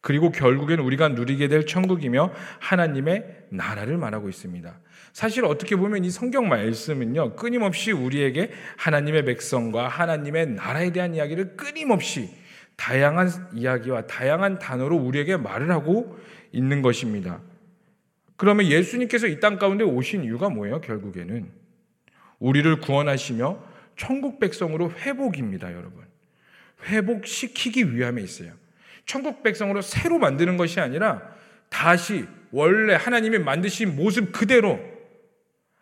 그리고 0.00 0.33
결국엔 0.33 0.79
우리가 0.79 1.09
누리게 1.09 1.49
될 1.49 1.67
천국이며 1.67 2.33
하나님의 2.59 3.49
나라를 3.50 3.99
말하고 3.99 4.31
있습니다. 4.31 4.81
사실 5.12 5.45
어떻게 5.45 5.76
보면 5.76 6.07
이 6.07 6.11
성경 6.11 6.49
말씀은요, 6.49 7.37
끊임없이 7.37 7.93
우리에게 7.93 8.50
하나님의 8.79 9.26
백성과 9.26 9.88
하나님의 9.88 10.47
나라에 10.52 10.90
대한 10.93 11.14
이야기를 11.14 11.59
끊임없이 11.59 12.31
다양한 12.76 13.29
이야기와 13.52 14.07
다양한 14.07 14.59
단어로 14.59 14.97
우리에게 14.97 15.37
말을 15.37 15.71
하고 15.71 16.19
있는 16.50 16.81
것입니다. 16.81 17.43
그러면 18.38 18.69
예수님께서 18.69 19.26
이 19.26 19.38
땅 19.38 19.59
가운데 19.59 19.85
오신 19.85 20.25
이유가 20.25 20.49
뭐예요, 20.49 20.81
결국에는? 20.81 21.60
우리를 22.41 22.81
구원하시며 22.81 23.63
천국 23.97 24.41
백성으로 24.41 24.91
회복입니다, 24.91 25.73
여러분. 25.73 26.05
회복시키기 26.87 27.95
위함에 27.95 28.23
있어요. 28.23 28.53
천국 29.07 29.43
백성으로 29.43 29.83
새로 29.83 30.19
만드는 30.19 30.57
것이 30.57 30.81
아니라 30.81 31.23
다시 31.69 32.27
원래 32.51 32.95
하나님이 32.95 33.39
만드신 33.39 33.95
모습 33.95 34.33
그대로 34.33 34.81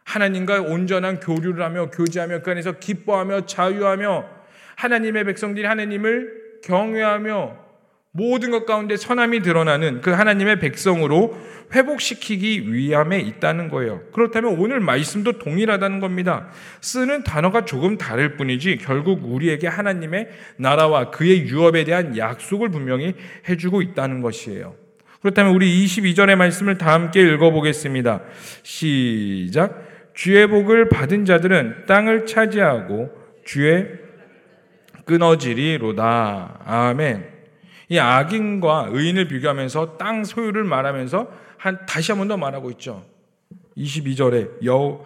하나님과 0.05 0.63
온전한 0.63 1.21
교류를 1.21 1.63
하며 1.63 1.91
교제하며 1.91 2.43
그 2.43 2.51
안에서 2.51 2.79
기뻐하며 2.79 3.47
자유하며 3.47 4.29
하나님의 4.77 5.25
백성들이 5.25 5.67
하나님을 5.67 6.61
경외하며 6.65 7.68
모든 8.13 8.51
것 8.51 8.65
가운데 8.65 8.97
선함이 8.97 9.43
드러나는 9.43 10.01
그 10.01 10.11
하나님의 10.11 10.59
백성으로 10.61 11.39
회복시키기 11.75 12.73
위함에 12.73 13.21
있다는 13.21 13.69
거예요. 13.69 14.03
그렇다면 14.13 14.59
오늘 14.59 14.81
말씀도 14.81 15.39
동일하다는 15.39 16.01
겁니다. 16.01 16.49
쓰는 16.81 17.23
단어가 17.23 17.65
조금 17.65 17.99
다를 17.99 18.37
뿐이지 18.37 18.79
결국 18.79 19.21
우리에게 19.25 19.69
하나님의 19.69 20.29
나라와 20.57 21.11
그의 21.11 21.49
유업에 21.49 21.85
대한 21.85 22.17
약속을 22.17 22.71
분명히 22.71 23.15
해주고 23.49 23.83
있다는 23.83 24.23
것이에요. 24.23 24.75
그렇다면 25.21 25.55
우리 25.55 25.85
22절의 25.85 26.37
말씀을 26.37 26.79
다 26.79 26.93
함께 26.93 27.21
읽어보겠습니다. 27.23 28.23
시작. 28.63 29.87
주의 30.15 30.47
복을 30.47 30.89
받은 30.89 31.27
자들은 31.27 31.87
땅을 31.87 32.27
차지하고 32.27 33.11
주의 33.45 33.87
끊어지리로다. 35.05 36.61
아멘. 36.65 37.38
이 37.89 37.99
악인과 37.99 38.89
의인을 38.93 39.29
비교하면서 39.29 39.97
땅 39.97 40.25
소유를 40.25 40.65
말하면서 40.65 41.31
한 41.57 41.87
다시 41.87 42.13
한 42.13 42.19
번 42.19 42.29
더 42.29 42.37
말하고 42.37 42.71
있죠. 42.73 43.05
22절에 43.77 44.65
여 44.67 45.05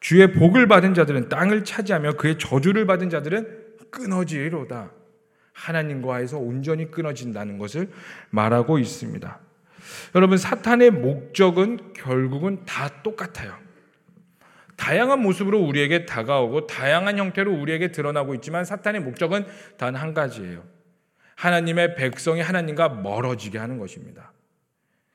주의 0.00 0.32
복을 0.32 0.66
받은 0.68 0.94
자들은 0.94 1.28
땅을 1.28 1.64
차지하며 1.64 2.12
그의 2.12 2.38
저주를 2.38 2.86
받은 2.86 3.10
자들은 3.10 3.64
끊어지리로다. 3.90 4.92
하나님과에서 5.52 6.38
온전히 6.38 6.90
끊어진다는 6.90 7.58
것을 7.58 7.90
말하고 8.30 8.78
있습니다. 8.78 9.38
여러분 10.14 10.36
사탄의 10.38 10.90
목적은 10.90 11.92
결국은 11.94 12.64
다 12.66 12.88
똑같아요. 13.02 13.54
다양한 14.76 15.20
모습으로 15.22 15.58
우리에게 15.60 16.04
다가오고 16.04 16.66
다양한 16.66 17.18
형태로 17.18 17.52
우리에게 17.52 17.92
드러나고 17.92 18.34
있지만 18.34 18.64
사탄의 18.64 19.00
목적은 19.02 19.46
단 19.78 19.96
한 19.96 20.12
가지예요. 20.12 20.62
하나님의 21.36 21.94
백성이 21.94 22.40
하나님과 22.40 22.88
멀어지게 22.88 23.58
하는 23.58 23.78
것입니다. 23.78 24.32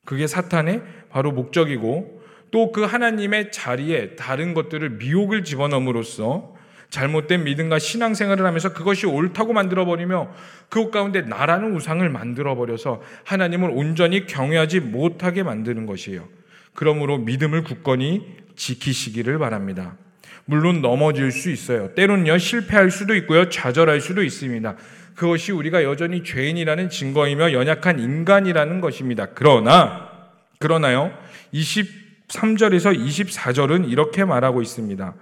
그게 0.06 0.28
사탄의 0.28 0.82
바로 1.10 1.32
목적이고 1.32 2.22
또 2.52 2.72
그 2.72 2.84
하나님의 2.84 3.52
자리에 3.52 4.16
다른 4.16 4.54
것들을 4.54 4.90
미혹을 4.92 5.44
집어넣음으로써 5.44 6.54
잘못된 6.90 7.46
믿음과 7.46 7.80
신앙생활을 7.80 8.46
하면서 8.46 8.74
그것이 8.74 9.06
옳다고 9.06 9.54
만들어버리며 9.54 10.34
그것 10.70 10.92
가운데 10.92 11.22
나라는 11.22 11.74
우상을 11.74 12.08
만들어버려서 12.10 13.02
하나님을 13.24 13.72
온전히 13.72 14.26
경외하지 14.26 14.82
못하게 14.82 15.44
만드는 15.44 15.86
것이에요. 15.86 16.28
그러므로 16.74 17.18
믿음을 17.18 17.64
굳건히 17.64 18.28
지키시기를 18.58 19.40
바랍니다. 19.40 19.96
물론 20.44 20.82
넘어질 20.82 21.32
수 21.32 21.50
있어요. 21.50 21.94
때론요, 21.96 22.38
실패할 22.38 22.92
수도 22.92 23.16
있고요, 23.16 23.50
좌절할 23.50 24.02
수도 24.02 24.22
있습니다. 24.22 24.76
그것이 25.22 25.52
우리가 25.52 25.84
여전히 25.84 26.24
죄인이라는 26.24 26.90
증거이며 26.90 27.54
연약한 27.54 28.00
인간이라는 28.00 28.82
것입니다. 28.82 29.28
그러나, 29.36 30.10
그러나요, 30.58 31.12
23절에서 31.54 32.98
24절은 32.98 33.88
이렇게 33.88 34.26
말하고 34.26 34.64
있습니다. 34.64 35.14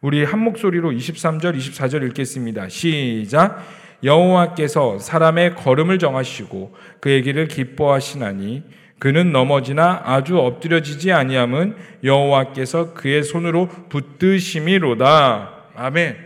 우리 0.00 0.24
한 0.24 0.40
목소리로 0.40 0.90
23절, 0.90 1.56
24절 1.56 2.04
읽겠습니다. 2.08 2.68
시작. 2.68 3.64
여호와께서 4.02 4.98
사람의 4.98 5.54
걸음을 5.54 6.00
정하시고 6.00 6.74
그의 7.00 7.22
길을 7.22 7.46
기뻐하시나니 7.46 8.64
그는 8.98 9.30
넘어지나 9.30 10.02
아주 10.04 10.36
엎드려지지 10.36 11.12
아니함은 11.12 11.76
여호와께서 12.02 12.92
그의 12.94 13.22
손으로 13.22 13.68
붙드심이로다. 13.88 15.66
아멘. 15.76 16.16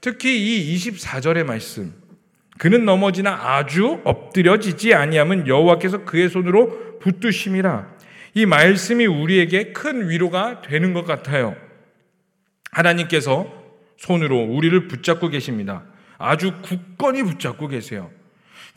특히 0.00 0.38
이 0.38 0.76
24절의 0.76 1.42
말씀. 1.42 2.07
그는 2.58 2.84
넘어지나 2.84 3.56
아주 3.56 4.00
엎드려지지 4.04 4.92
아니함은 4.92 5.46
여호와께서 5.46 6.04
그의 6.04 6.28
손으로 6.28 6.98
붙드심이라. 6.98 7.96
이 8.34 8.46
말씀이 8.46 9.06
우리에게 9.06 9.72
큰 9.72 10.10
위로가 10.10 10.60
되는 10.62 10.92
것 10.92 11.04
같아요. 11.06 11.56
하나님께서 12.72 13.52
손으로 13.96 14.38
우리를 14.38 14.88
붙잡고 14.88 15.28
계십니다. 15.28 15.84
아주 16.18 16.60
굳건히 16.62 17.22
붙잡고 17.22 17.68
계세요. 17.68 18.10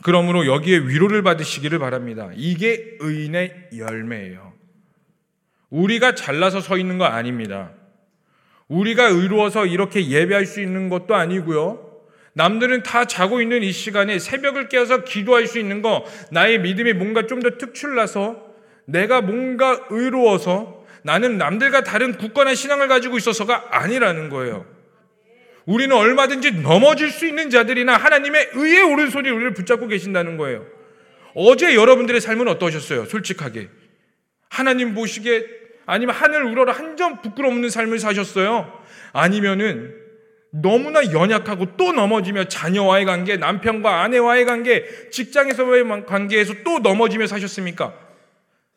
그러므로 0.02 0.46
여기에 0.46 0.78
위로를 0.78 1.22
받으시기를 1.22 1.78
바랍니다. 1.78 2.30
이게 2.34 2.96
의인의 3.00 3.70
열매예요. 3.76 4.52
우리가 5.70 6.14
잘나서 6.14 6.60
서 6.60 6.76
있는 6.76 6.98
거 6.98 7.04
아닙니다. 7.04 7.72
우리가 8.68 9.06
의로워서 9.06 9.66
이렇게 9.66 10.08
예배할 10.08 10.46
수 10.46 10.60
있는 10.60 10.88
것도 10.88 11.14
아니고요. 11.14 11.91
남들은 12.34 12.82
다 12.82 13.04
자고 13.04 13.42
있는 13.42 13.62
이 13.62 13.72
시간에 13.72 14.18
새벽을 14.18 14.68
깨어서 14.68 15.04
기도할 15.04 15.46
수 15.46 15.58
있는 15.58 15.82
거, 15.82 16.04
나의 16.30 16.60
믿음이 16.60 16.94
뭔가 16.94 17.26
좀 17.26 17.40
더 17.42 17.50
특출나서 17.58 18.52
내가 18.86 19.20
뭔가 19.20 19.86
의로워서 19.90 20.84
나는 21.02 21.36
남들과 21.38 21.82
다른 21.82 22.16
굳건한 22.16 22.54
신앙을 22.54 22.88
가지고 22.88 23.16
있어서가 23.18 23.68
아니라는 23.70 24.28
거예요. 24.28 24.64
우리는 25.66 25.94
얼마든지 25.94 26.62
넘어질 26.62 27.10
수 27.10 27.26
있는 27.26 27.50
자들이나 27.50 27.96
하나님의 27.96 28.50
의의 28.54 28.82
오른손이 28.82 29.28
우리를 29.30 29.54
붙잡고 29.54 29.86
계신다는 29.88 30.36
거예요. 30.36 30.66
어제 31.34 31.74
여러분들의 31.74 32.20
삶은 32.20 32.48
어떠셨어요? 32.48 33.04
솔직하게. 33.06 33.68
하나님 34.48 34.94
보시기에 34.94 35.44
아니면 35.86 36.14
하늘 36.14 36.44
우러러 36.44 36.72
한 36.72 36.96
점 36.96 37.22
부끄러움없는 37.22 37.70
삶을 37.70 37.98
사셨어요? 37.98 38.70
아니면은 39.12 39.94
너무나 40.54 41.00
연약하고 41.12 41.76
또 41.78 41.92
넘어지며 41.92 42.44
자녀와의 42.44 43.06
관계, 43.06 43.36
남편과 43.36 44.02
아내와의 44.02 44.44
관계, 44.44 44.84
직장에서의 45.10 46.04
관계에서 46.06 46.54
또 46.62 46.78
넘어지며 46.78 47.26
사셨습니까? 47.26 47.94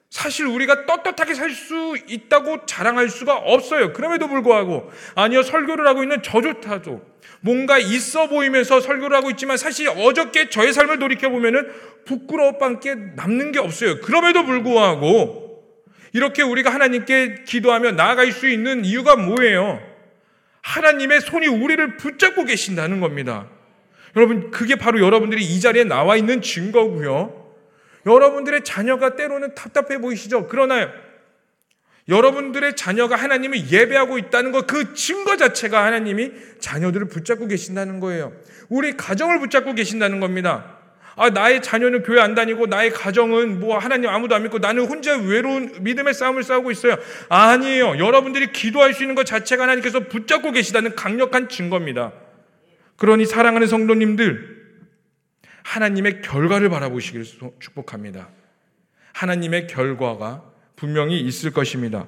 사실 0.10 0.46
우리가 0.46 0.86
떳떳하게 0.86 1.34
살 1.34 1.52
수 1.52 1.98
있다고 2.08 2.66
자랑할 2.66 3.10
수가 3.10 3.36
없어요. 3.36 3.92
그럼에도 3.92 4.30
불구하고 4.30 4.90
아니요 5.16 5.44
설교를 5.44 5.86
하고 5.88 6.04
있는 6.04 6.22
저 6.24 6.42
좋다죠. 6.42 7.02
뭔가 7.42 7.78
있어 7.78 8.30
보이면서 8.30 8.80
설교를 8.80 9.18
하고 9.18 9.30
있지만 9.32 9.58
사실 9.58 9.90
어저께 9.90 10.50
저의 10.50 10.72
삶을 10.72 11.00
돌이켜 11.00 11.30
보면은 11.30 11.70
부끄러움밖에 12.06 12.96
남는 13.16 13.52
게 13.52 13.60
없어요. 13.60 14.00
그럼에도 14.00 14.46
불구하고 14.46 15.64
이렇게 16.14 16.44
우리가 16.44 16.74
하나님께 16.74 17.44
기도하며 17.46 17.92
나아갈 17.92 18.32
수 18.32 18.48
있는 18.48 18.86
이유가 18.86 19.18
뭐예요? 19.18 19.95
하나님의 20.76 21.22
손이 21.22 21.48
우리를 21.48 21.96
붙잡고 21.98 22.44
계신다는 22.44 23.00
겁니다. 23.00 23.48
여러분, 24.16 24.52
그게 24.52 24.76
바로 24.76 25.00
여러분들이 25.00 25.44
이 25.44 25.60
자리에 25.60 25.86
나와 25.86 26.18
있는 26.18 26.42
증거고요. 26.42 27.44
여러분들의 28.06 28.64
자녀가 28.64 29.16
때로는 29.16 29.56
답답해 29.56 30.00
보이시죠? 30.00 30.48
그러나 30.48 30.92
여러분들의 32.08 32.76
자녀가 32.76 33.16
하나님을 33.16 33.72
예배하고 33.72 34.18
있다는 34.18 34.52
것, 34.52 34.68
그 34.68 34.94
증거 34.94 35.38
자체가 35.38 35.84
하나님이 35.86 36.32
자녀들을 36.60 37.08
붙잡고 37.08 37.48
계신다는 37.48 38.00
거예요. 38.00 38.34
우리 38.70 38.96
가정을 38.96 39.40
붙잡고 39.40 39.74
계신다는 39.74 40.20
겁니다. 40.20 40.75
아, 41.15 41.30
나의 41.30 41.62
자녀는 41.62 42.04
교회 42.04 42.19
안 42.19 42.36
다니고 42.36 42.67
나의 42.67 42.91
가정은 42.91 43.60
뭐 43.60 43.78
하나님 43.78 44.10
아무도 44.10 44.36
안 44.36 44.43
믿고 44.43 44.60
나는 44.60 44.86
혼자 44.86 45.17
외로운 45.17 45.73
믿음의 45.82 46.13
싸움을 46.13 46.43
싸우고 46.43 46.71
있어요. 46.71 46.97
아니에요. 47.30 47.97
여러분들이 47.97 48.51
기도할 48.51 48.93
수 48.93 49.04
있는 49.04 49.15
것 49.15 49.25
자체가 49.25 49.63
하나님께서 49.63 50.01
붙잡고 50.01 50.51
계시다는 50.51 50.95
강력한 50.95 51.47
증거입니다. 51.47 52.12
그러니 52.97 53.25
사랑하는 53.25 53.67
성도님들, 53.67 54.56
하나님의 55.63 56.21
결과를 56.21 56.69
바라보시기를 56.69 57.25
축복합니다. 57.60 58.30
하나님의 59.13 59.67
결과가 59.67 60.43
분명히 60.75 61.19
있을 61.21 61.51
것입니다. 61.51 62.08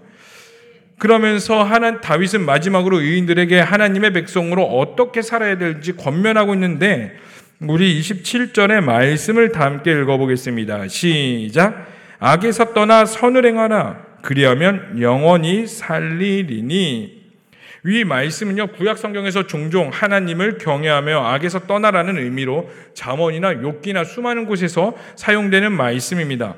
그러면서 0.99 1.63
하나 1.63 2.01
다윗은 2.01 2.45
마지막으로 2.45 2.99
의인들에게 3.01 3.59
하나님의 3.59 4.13
백성으로 4.13 4.63
어떻게 4.63 5.21
살아야 5.21 5.57
될지 5.57 5.95
권면하고 5.95 6.53
있는데 6.55 7.15
우리 7.59 7.99
27절의 7.99 8.81
말씀을 8.81 9.51
다 9.51 9.65
함께 9.65 9.91
읽어보겠습니다. 9.91 10.87
시작. 10.89 11.87
악에서 12.19 12.73
떠나 12.73 13.05
선을 13.05 13.47
행하라. 13.47 13.97
그리하면 14.21 15.01
영원히 15.01 15.65
살리리니. 15.65 17.17
위 17.83 18.03
말씀은요, 18.03 18.67
구약 18.73 18.99
성경에서 18.99 19.47
종종 19.47 19.89
하나님을 19.91 20.59
경외하며 20.59 21.19
악에서 21.19 21.61
떠나라는 21.61 22.19
의미로 22.19 22.69
잠언이나 22.93 23.55
욥기나 23.55 24.05
수많은 24.05 24.45
곳에서 24.45 24.95
사용되는 25.15 25.71
말씀입니다. 25.71 26.53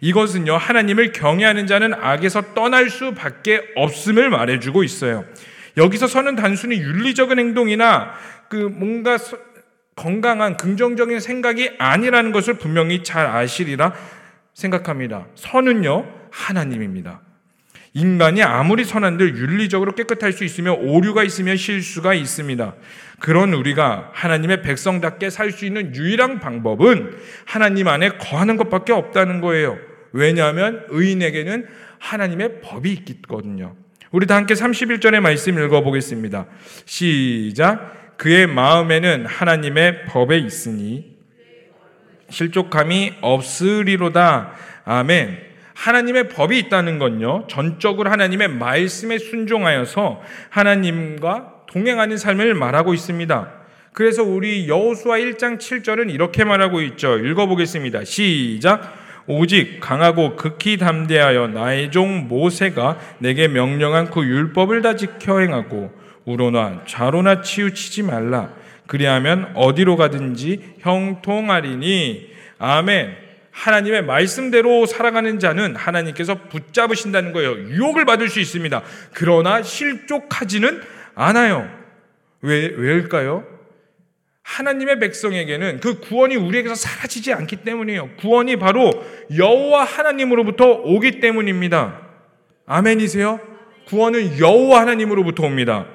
이것은요, 0.00 0.56
하나님을 0.56 1.12
경외하는 1.12 1.68
자는 1.68 1.94
악에서 1.94 2.54
떠날 2.54 2.90
수밖에 2.90 3.62
없음을 3.76 4.30
말해주고 4.30 4.82
있어요. 4.82 5.24
여기서 5.76 6.08
선은 6.08 6.34
단순히 6.34 6.78
윤리적인 6.78 7.38
행동이나 7.38 8.14
그 8.48 8.56
뭔가 8.56 9.16
건강한 9.96 10.56
긍정적인 10.56 11.20
생각이 11.20 11.72
아니라는 11.78 12.32
것을 12.32 12.54
분명히 12.54 13.02
잘 13.02 13.26
아시리라 13.26 13.94
생각합니다. 14.54 15.26
선은요, 15.34 16.06
하나님입니다. 16.30 17.20
인간이 17.92 18.42
아무리 18.42 18.84
선한들 18.84 19.36
윤리적으로 19.36 19.94
깨끗할 19.94 20.32
수 20.32 20.44
있으며 20.44 20.74
오류가 20.74 21.24
있으면 21.24 21.56
실수가 21.56 22.14
있습니다. 22.14 22.74
그런 23.18 23.52
우리가 23.52 24.10
하나님의 24.12 24.62
백성답게 24.62 25.30
살 25.30 25.50
수 25.50 25.66
있는 25.66 25.94
유일한 25.94 26.38
방법은 26.38 27.16
하나님 27.44 27.88
안에 27.88 28.10
거하는 28.18 28.56
것밖에 28.56 28.92
없다는 28.92 29.40
거예요. 29.40 29.76
왜냐하면 30.12 30.84
의인에게는 30.88 31.66
하나님의 31.98 32.60
법이 32.62 32.92
있거든요. 33.08 33.74
우리 34.12 34.26
다 34.26 34.36
함께 34.36 34.54
31절의 34.54 35.20
말씀 35.20 35.58
읽어보겠습니다. 35.58 36.46
시작. 36.84 37.99
그의 38.20 38.46
마음에는 38.46 39.24
하나님의 39.24 40.04
법에 40.04 40.36
있으니 40.36 41.16
실족함이 42.28 43.14
없으리로다. 43.22 44.52
아멘. 44.84 45.38
하나님의 45.72 46.28
법이 46.28 46.58
있다는 46.58 46.98
건요, 46.98 47.46
전적으로 47.48 48.10
하나님의 48.10 48.48
말씀에 48.48 49.16
순종하여서 49.16 50.20
하나님과 50.50 51.64
동행하는 51.66 52.18
삶을 52.18 52.52
말하고 52.52 52.92
있습니다. 52.92 53.52
그래서 53.94 54.22
우리 54.22 54.68
여호수아 54.68 55.16
1장 55.16 55.56
7절은 55.56 56.12
이렇게 56.12 56.44
말하고 56.44 56.82
있죠. 56.82 57.16
읽어 57.16 57.46
보겠습니다. 57.46 58.04
시작. 58.04 58.98
오직 59.28 59.80
강하고 59.80 60.36
극히 60.36 60.76
담대하여 60.76 61.48
나의 61.48 61.90
종 61.90 62.28
모세가 62.28 62.98
내게 63.18 63.48
명령한 63.48 64.10
그 64.10 64.22
율법을 64.22 64.82
다 64.82 64.94
지켜 64.94 65.40
행하고 65.40 65.99
우로나 66.24 66.82
좌로나 66.86 67.42
치우치지 67.42 68.02
말라. 68.02 68.52
그리하면 68.86 69.52
어디로 69.54 69.96
가든지 69.96 70.74
형통하리니. 70.80 72.30
아멘. 72.58 73.16
하나님의 73.50 74.04
말씀대로 74.04 74.86
살아가는 74.86 75.38
자는 75.38 75.76
하나님께서 75.76 76.34
붙잡으신다는 76.48 77.32
거예요. 77.32 77.52
유혹을 77.52 78.04
받을 78.04 78.28
수 78.28 78.40
있습니다. 78.40 78.82
그러나 79.12 79.62
실족하지는 79.62 80.80
않아요. 81.14 81.68
왜, 82.42 82.66
왜일까요? 82.66 83.44
하나님의 84.42 84.98
백성에게는 84.98 85.80
그 85.80 86.00
구원이 86.00 86.36
우리에게서 86.36 86.74
사라지지 86.74 87.32
않기 87.32 87.56
때문이에요. 87.56 88.16
구원이 88.16 88.56
바로 88.56 88.90
여호와 89.36 89.84
하나님으로부터 89.84 90.66
오기 90.66 91.20
때문입니다. 91.20 92.00
아멘이세요? 92.66 93.40
구원은 93.86 94.38
여호와 94.38 94.80
하나님으로부터 94.80 95.44
옵니다. 95.44 95.86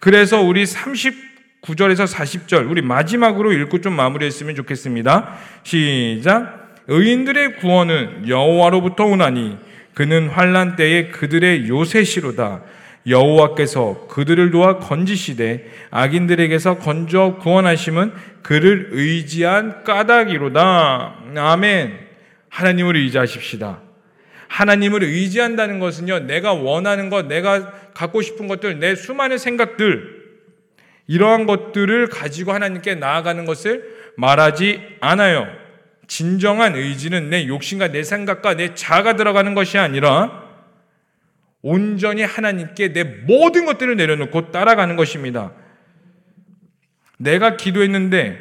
그래서 0.00 0.40
우리 0.40 0.64
39절에서 0.64 2.06
40절 2.06 2.68
우리 2.70 2.82
마지막으로 2.82 3.52
읽고 3.52 3.80
좀 3.82 3.94
마무리했으면 3.94 4.54
좋겠습니다. 4.54 5.36
시작. 5.62 6.74
의인들의 6.88 7.56
구원은 7.56 8.28
여호와로부터 8.28 9.04
오나니 9.04 9.58
그는 9.94 10.28
환란 10.28 10.76
때에 10.76 11.08
그들의 11.08 11.68
요새시로다. 11.68 12.62
여호와께서 13.06 14.06
그들을 14.08 14.50
도와 14.50 14.78
건지시되 14.78 15.70
악인들에게서 15.90 16.78
건져 16.78 17.36
구원하심은 17.40 18.12
그를 18.42 18.88
의지한 18.92 19.84
까닭이로다. 19.84 21.14
아멘. 21.36 21.98
하나님을 22.48 22.96
의지하십시다. 22.96 23.89
하나님을 24.50 25.04
의지한다는 25.04 25.78
것은요, 25.78 26.26
내가 26.26 26.52
원하는 26.52 27.08
것, 27.08 27.26
내가 27.26 27.70
갖고 27.94 28.20
싶은 28.20 28.48
것들, 28.48 28.80
내 28.80 28.96
수많은 28.96 29.38
생각들, 29.38 30.20
이러한 31.06 31.46
것들을 31.46 32.08
가지고 32.08 32.52
하나님께 32.52 32.96
나아가는 32.96 33.44
것을 33.44 34.12
말하지 34.16 34.96
않아요. 35.00 35.46
진정한 36.08 36.74
의지는 36.74 37.30
내 37.30 37.46
욕심과 37.46 37.92
내 37.92 38.02
생각과 38.02 38.54
내 38.54 38.74
자가 38.74 39.14
들어가는 39.14 39.54
것이 39.54 39.78
아니라 39.78 40.48
온전히 41.62 42.22
하나님께 42.22 42.92
내 42.92 43.04
모든 43.04 43.66
것들을 43.66 43.96
내려놓고 43.96 44.50
따라가는 44.50 44.96
것입니다. 44.96 45.52
내가 47.18 47.56
기도했는데 47.56 48.38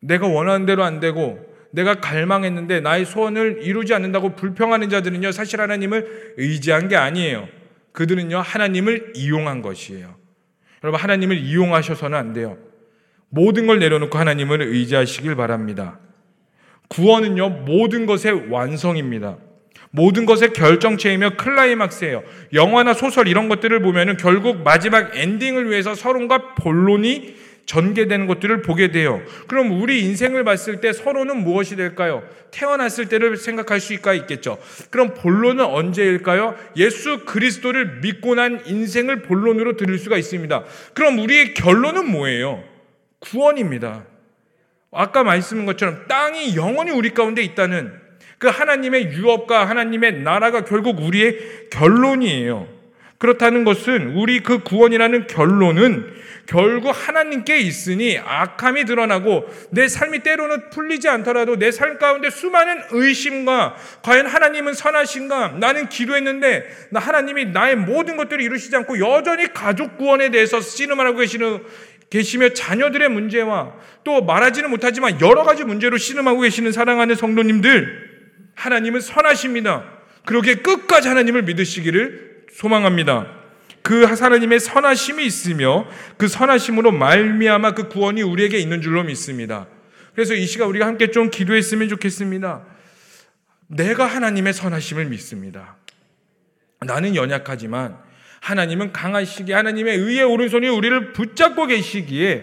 내가 0.00 0.26
원하는 0.26 0.66
대로 0.66 0.84
안 0.84 1.00
되고 1.00 1.51
내가 1.72 1.96
갈망했는데 1.96 2.80
나의 2.80 3.04
소원을 3.04 3.60
이루지 3.62 3.94
않는다고 3.94 4.36
불평하는 4.36 4.88
자들은요, 4.88 5.32
사실 5.32 5.60
하나님을 5.60 6.34
의지한 6.36 6.88
게 6.88 6.96
아니에요. 6.96 7.48
그들은요, 7.92 8.38
하나님을 8.38 9.12
이용한 9.16 9.62
것이에요. 9.62 10.14
여러분, 10.84 11.00
하나님을 11.00 11.36
이용하셔서는 11.38 12.16
안 12.16 12.32
돼요. 12.32 12.58
모든 13.28 13.66
걸 13.66 13.78
내려놓고 13.78 14.18
하나님을 14.18 14.62
의지하시길 14.62 15.34
바랍니다. 15.34 15.98
구원은요, 16.88 17.48
모든 17.66 18.06
것의 18.06 18.50
완성입니다. 18.50 19.38
모든 19.90 20.26
것의 20.26 20.52
결정체이며 20.54 21.36
클라이막스예요. 21.36 22.22
영화나 22.52 22.94
소설 22.94 23.28
이런 23.28 23.48
것들을 23.48 23.80
보면은 23.80 24.16
결국 24.16 24.62
마지막 24.62 25.16
엔딩을 25.16 25.70
위해서 25.70 25.94
서론과 25.94 26.54
본론이 26.54 27.34
전개되는 27.66 28.26
것들을 28.26 28.62
보게 28.62 28.90
돼요. 28.90 29.22
그럼 29.46 29.80
우리 29.80 30.02
인생을 30.02 30.44
봤을 30.44 30.80
때 30.80 30.92
서로는 30.92 31.42
무엇이 31.42 31.76
될까요? 31.76 32.22
태어났을 32.50 33.08
때를 33.08 33.36
생각할 33.36 33.80
수가 33.80 34.14
있겠죠. 34.14 34.58
그럼 34.90 35.14
본론은 35.14 35.64
언제일까요? 35.64 36.56
예수 36.76 37.24
그리스도를 37.24 38.00
믿고 38.02 38.34
난 38.34 38.62
인생을 38.66 39.22
본론으로 39.22 39.76
들을 39.76 39.98
수가 39.98 40.18
있습니다. 40.18 40.64
그럼 40.94 41.18
우리의 41.18 41.54
결론은 41.54 42.10
뭐예요? 42.10 42.62
구원입니다. 43.20 44.04
아까 44.90 45.22
말씀인 45.24 45.64
것처럼 45.64 46.06
땅이 46.08 46.56
영원히 46.56 46.90
우리 46.90 47.14
가운데 47.14 47.42
있다는 47.42 47.92
그 48.38 48.48
하나님의 48.48 49.12
유업과 49.12 49.68
하나님의 49.68 50.20
나라가 50.22 50.64
결국 50.64 51.00
우리의 51.00 51.68
결론이에요. 51.70 52.81
그렇다는 53.22 53.62
것은 53.62 54.16
우리 54.16 54.40
그 54.40 54.64
구원이라는 54.64 55.28
결론은 55.28 56.12
결국 56.46 56.90
하나님께 56.90 57.60
있으니 57.60 58.18
악함이 58.18 58.84
드러나고 58.84 59.48
내 59.70 59.86
삶이 59.86 60.24
때로는 60.24 60.70
풀리지 60.70 61.08
않더라도 61.08 61.56
내 61.56 61.70
삶 61.70 61.98
가운데 61.98 62.30
수많은 62.30 62.82
의심과 62.90 63.76
과연 64.02 64.26
하나님은 64.26 64.74
선하신가? 64.74 65.58
나는 65.60 65.88
기도했는데 65.88 66.64
나 66.90 66.98
하나님이 66.98 67.44
나의 67.46 67.76
모든 67.76 68.16
것들을 68.16 68.42
이루시지 68.42 68.74
않고 68.74 68.98
여전히 68.98 69.52
가족 69.52 69.98
구원에 69.98 70.30
대해서 70.32 70.60
씨름하고 70.60 71.18
계시는 71.18 71.62
계시며 72.10 72.48
자녀들의 72.48 73.08
문제와 73.08 73.74
또 74.02 74.24
말하지는 74.24 74.68
못하지만 74.68 75.20
여러 75.20 75.44
가지 75.44 75.62
문제로 75.62 75.96
씨름하고 75.96 76.40
계시는 76.40 76.72
사랑하는 76.72 77.14
성도님들 77.14 78.10
하나님은 78.56 79.00
선하십니다. 79.00 79.84
그렇게 80.24 80.56
끝까지 80.56 81.06
하나님을 81.06 81.42
믿으시기를 81.42 82.31
소망합니다. 82.52 83.26
그 83.82 84.04
하나님의 84.04 84.60
선하심이 84.60 85.24
있으며 85.24 85.86
그 86.16 86.28
선하심으로 86.28 86.92
말미암아 86.92 87.72
그 87.72 87.88
구원이 87.88 88.22
우리에게 88.22 88.58
있는 88.58 88.80
줄로 88.80 89.02
믿습니다. 89.02 89.66
그래서 90.14 90.34
이 90.34 90.46
시간 90.46 90.68
우리가 90.68 90.86
함께 90.86 91.10
좀 91.10 91.30
기도했으면 91.30 91.88
좋겠습니다. 91.88 92.64
내가 93.66 94.06
하나님의 94.06 94.52
선하심을 94.52 95.06
믿습니다. 95.06 95.76
나는 96.80 97.16
연약하지만 97.16 97.96
하나님은 98.40 98.92
강하시기에 98.92 99.54
하나님의 99.54 99.96
의의 99.96 100.24
오른손이 100.24 100.68
우리를 100.68 101.12
붙잡고 101.12 101.66
계시기에 101.66 102.42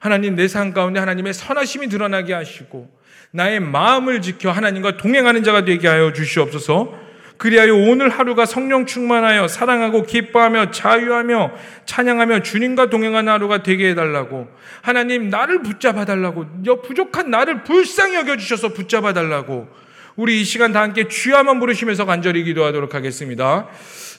하나님 0.00 0.34
내 0.34 0.46
삶 0.46 0.72
가운데 0.72 0.98
하나님의 1.00 1.34
선하심이 1.34 1.88
드러나게 1.88 2.32
하시고 2.32 2.90
나의 3.32 3.60
마음을 3.60 4.22
지켜 4.22 4.50
하나님과 4.50 4.96
동행하는 4.96 5.44
자가 5.44 5.64
되게 5.64 5.88
하여 5.88 6.12
주시옵소서. 6.12 7.09
그리하여 7.40 7.74
오늘 7.74 8.10
하루가 8.10 8.44
성령 8.44 8.84
충만하여 8.84 9.48
사랑하고 9.48 10.02
기뻐하며 10.02 10.72
자유하며 10.72 11.52
찬양하며 11.86 12.42
주님과 12.42 12.90
동행하는 12.90 13.32
하루가 13.32 13.62
되게 13.62 13.88
해달라고 13.88 14.46
하나님 14.82 15.30
나를 15.30 15.62
붙잡아 15.62 16.04
달라고 16.04 16.44
부족한 16.86 17.30
나를 17.30 17.64
불쌍히 17.64 18.14
여겨 18.16 18.36
주셔서 18.36 18.74
붙잡아 18.74 19.14
달라고 19.14 19.68
우리 20.16 20.42
이 20.42 20.44
시간 20.44 20.72
다 20.72 20.82
함께 20.82 21.08
한번 21.34 21.60
부르시면서 21.60 22.04
간절히 22.04 22.44
기도하도록 22.44 22.94
하겠습니다. 22.94 23.68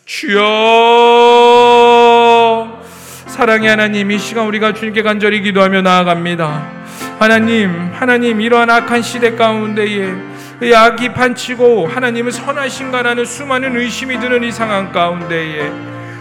주여 0.06 0.42
사랑의 3.28 3.70
하나님 3.70 4.10
이 4.10 4.18
시간 4.18 4.48
우리가 4.48 4.74
주님께 4.74 5.04
간절히 5.04 5.42
기도하며 5.42 5.84
나아갑니다. 5.84 6.72
하나님, 7.20 7.70
하나님 7.94 8.42
이러한 8.42 8.68
악한 8.72 9.04
시대 9.04 9.36
가운데에 9.36 10.31
약이 10.70 11.10
판치고 11.14 11.88
하나님은 11.88 12.32
선하신가라는 12.32 13.26
수많은 13.26 13.76
의심이 13.76 14.20
드는 14.20 14.44
이 14.44 14.52
상황 14.52 14.92
가운데에 14.92 15.72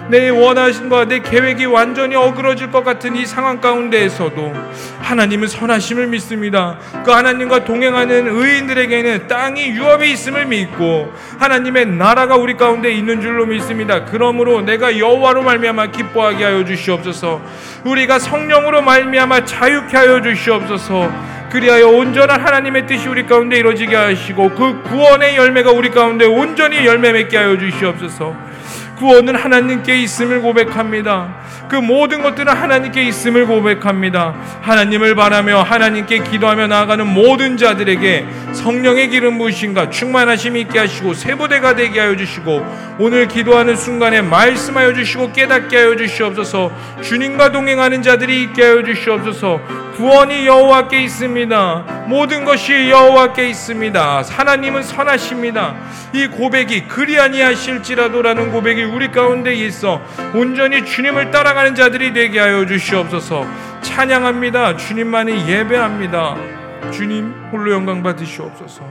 내 0.09 0.29
원하심과 0.29 1.05
내 1.05 1.20
계획이 1.20 1.66
완전히 1.66 2.16
어그러질 2.16 2.72
것 2.72 2.83
같은 2.83 3.14
이 3.14 3.26
상황 3.26 3.61
가운데에서도 3.61 4.53
하나님은 5.03 5.46
선하심을 5.46 6.09
믿습니다. 6.09 6.79
그 7.05 7.12
하나님과 7.12 7.64
동행하는 7.64 8.26
의인들에게는 8.29 9.29
땅이 9.29 9.68
유업이 9.68 10.11
있음을 10.11 10.46
믿고 10.46 11.12
하나님의 11.38 11.87
나라가 11.87 12.37
우리 12.37 12.57
가운데 12.57 12.90
있는 12.90 13.20
줄로 13.20 13.46
믿습니다. 13.46 14.05
그러므로 14.05 14.62
내가 14.62 14.98
여호와로 14.98 15.42
말미암아 15.42 15.88
기뻐하게 15.88 16.44
하여 16.44 16.64
주시옵소서. 16.64 17.40
우리가 17.85 18.18
성령으로 18.18 18.83
말미암아 18.83 19.44
자유케 19.44 19.96
하여 19.96 20.20
주시옵소서. 20.22 21.31
그리하여 21.51 21.89
온전한 21.89 22.41
하나님의 22.41 22.87
뜻이 22.87 23.09
우리 23.09 23.27
가운데 23.27 23.57
이루어지게 23.59 23.95
하시고 23.95 24.51
그 24.51 24.83
구원의 24.83 25.37
열매가 25.37 25.73
우리 25.73 25.91
가운데 25.91 26.25
온전히 26.25 26.87
열매 26.87 27.13
맺게 27.13 27.37
하여 27.37 27.59
주시옵소서. 27.59 28.37
구원은 28.97 29.35
하나님께 29.35 29.97
있음을 29.97 30.43
고백합니다. 30.43 31.39
그 31.71 31.77
모든 31.77 32.21
것들은 32.21 32.53
하나님께 32.53 33.05
있음을 33.05 33.47
고백합니다. 33.47 34.35
하나님을 34.61 35.15
바라며 35.15 35.63
하나님께 35.63 36.25
기도하며 36.25 36.67
나아가는 36.67 37.07
모든 37.07 37.57
자들에게 37.57 38.27
성령의 38.53 39.09
기름 39.11 39.39
부으심과 39.39 39.91
충만하심이 39.91 40.63
있게 40.63 40.81
하시고 40.81 41.15
세부대가 41.15 41.77
되게 41.77 42.01
하여 42.01 42.17
주시고 42.17 42.67
오늘 42.99 43.29
기도하는 43.29 43.77
순간에 43.77 44.21
말씀하여 44.21 44.95
주시고 44.95 45.31
깨닫게 45.33 45.77
하여 45.77 45.95
주시옵소서. 45.95 46.73
주님과 47.03 47.53
동행하는 47.53 48.03
자들이 48.03 48.43
있게 48.43 48.63
하여 48.63 48.83
주시옵소서. 48.83 49.61
구원이 49.97 50.47
여호와께 50.47 51.03
있습니다. 51.03 51.85
모든 52.07 52.45
것이 52.45 52.89
여호와께 52.89 53.49
있습니다. 53.51 54.23
하나님은 54.29 54.83
선하십니다. 54.83 55.77
이 56.15 56.27
고백이 56.27 56.89
그리 56.89 57.21
아니하실지라도라는 57.21 58.51
고백이 58.51 58.83
우리 58.85 59.13
가운데 59.13 59.53
있어 59.55 60.01
온전히 60.35 60.85
주님을 60.85 61.31
따라가 61.31 61.60
는 61.62 61.75
자들이 61.75 62.14
되게 62.14 62.38
하여 62.38 62.64
주시옵소서. 62.64 63.46
찬양합니다. 63.83 64.79
주님만이 64.79 65.46
예배합니다. 65.46 66.90
주님 66.90 67.33
홀로 67.53 67.70
영광 67.73 68.03
받으시옵소서. 68.03 68.83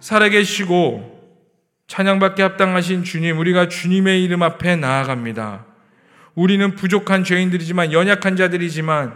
살아계시고 0.00 1.14
찬양받게 1.86 2.42
합당하신 2.42 3.04
주님, 3.04 3.38
우리가 3.38 3.68
주님의 3.68 4.24
이름 4.24 4.42
앞에 4.42 4.74
나아갑니다. 4.74 5.66
우리는 6.34 6.74
부족한 6.74 7.22
죄인들이지만 7.22 7.92
연약한 7.92 8.34
자들이지만 8.34 9.14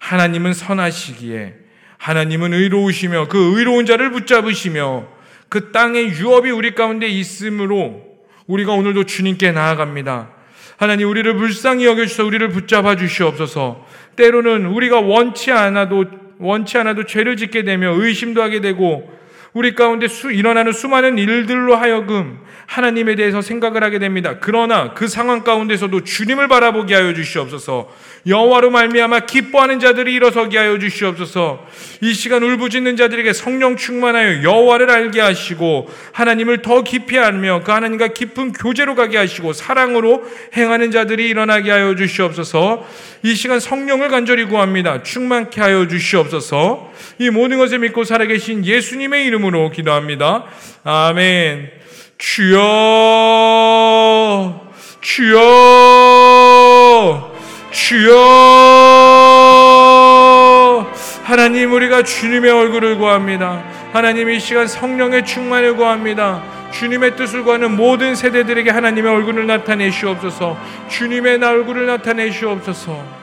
하나님은 0.00 0.54
선하시기에 0.54 1.54
하나님은 1.98 2.52
의로우시며 2.52 3.28
그 3.28 3.56
의로운 3.56 3.86
자를 3.86 4.10
붙잡으시며 4.10 5.06
그 5.48 5.70
땅의 5.70 6.08
유업이 6.14 6.50
우리 6.50 6.74
가운데 6.74 7.06
있으므로 7.06 8.02
우리가 8.46 8.72
오늘도 8.72 9.04
주님께 9.04 9.52
나아갑니다. 9.52 10.37
하나님 10.78 11.08
우리를 11.08 11.34
불쌍히 11.34 11.84
여겨주셔서 11.86 12.24
우리를 12.24 12.48
붙잡아 12.50 12.94
주시옵소서. 12.94 13.84
때로는 14.14 14.66
우리가 14.66 15.00
원치 15.00 15.50
않아도 15.50 16.04
원치 16.38 16.78
않아도 16.78 17.04
죄를 17.04 17.36
짓게 17.36 17.64
되며 17.64 17.92
의심도 17.96 18.40
하게 18.40 18.60
되고 18.60 19.12
우리 19.58 19.74
가운데 19.74 20.06
수, 20.06 20.30
일어나는 20.30 20.70
수많은 20.70 21.18
일들로 21.18 21.74
하여금 21.74 22.38
하나님에 22.66 23.16
대해서 23.16 23.42
생각을 23.42 23.82
하게 23.82 23.98
됩니다. 23.98 24.36
그러나 24.40 24.94
그 24.94 25.08
상황 25.08 25.42
가운데서도 25.42 26.04
주님을 26.04 26.46
바라보게 26.46 26.94
하여 26.94 27.12
주시옵소서. 27.12 27.90
여호와로 28.26 28.70
말미암아 28.70 29.20
기뻐하는 29.20 29.80
자들이 29.80 30.14
일어서게 30.14 30.58
하여 30.58 30.78
주시옵소서. 30.78 31.66
이 32.02 32.14
시간 32.14 32.44
울부짖는 32.44 32.96
자들에게 32.96 33.32
성령 33.32 33.76
충만하여 33.76 34.44
여호와를 34.44 34.90
알게 34.90 35.20
하시고 35.20 35.88
하나님을 36.12 36.62
더 36.62 36.82
깊이 36.82 37.18
알며 37.18 37.62
그 37.64 37.72
하나님과 37.72 38.08
깊은 38.08 38.52
교제로 38.52 38.94
가게 38.94 39.16
하시고 39.16 39.54
사랑으로 39.54 40.22
행하는 40.56 40.92
자들이 40.92 41.26
일어나게 41.26 41.70
하여 41.72 41.96
주시옵소서. 41.96 42.86
이 43.24 43.34
시간 43.34 43.58
성령을 43.58 44.08
간절히 44.08 44.44
구합니다. 44.44 45.02
충만케 45.02 45.60
하여 45.60 45.88
주시옵소서. 45.88 46.92
이 47.18 47.30
모든 47.30 47.58
것을 47.58 47.78
믿고 47.80 48.04
살아계신 48.04 48.64
예수님의 48.64 49.26
이름으로 49.48 49.70
기도합니다. 49.70 50.44
아멘. 50.84 51.70
주여, 52.18 52.58
주여, 55.00 55.38
주여. 57.70 58.16
하나님, 61.24 61.72
우리가 61.72 62.02
주님의 62.02 62.50
얼굴을 62.50 62.98
구합니다. 62.98 63.62
하나님, 63.92 64.28
이 64.30 64.38
시간 64.40 64.66
성령의 64.66 65.24
충만을 65.24 65.76
구합니다. 65.76 66.42
주님의 66.72 67.16
뜻을 67.16 67.44
구하는 67.44 67.76
모든 67.76 68.14
세대들에게 68.14 68.70
하나님의 68.70 69.10
얼굴을 69.10 69.46
나타내시옵소서. 69.46 70.56
주님의 70.88 71.42
얼굴을 71.42 71.86
나타내시옵소서. 71.86 73.17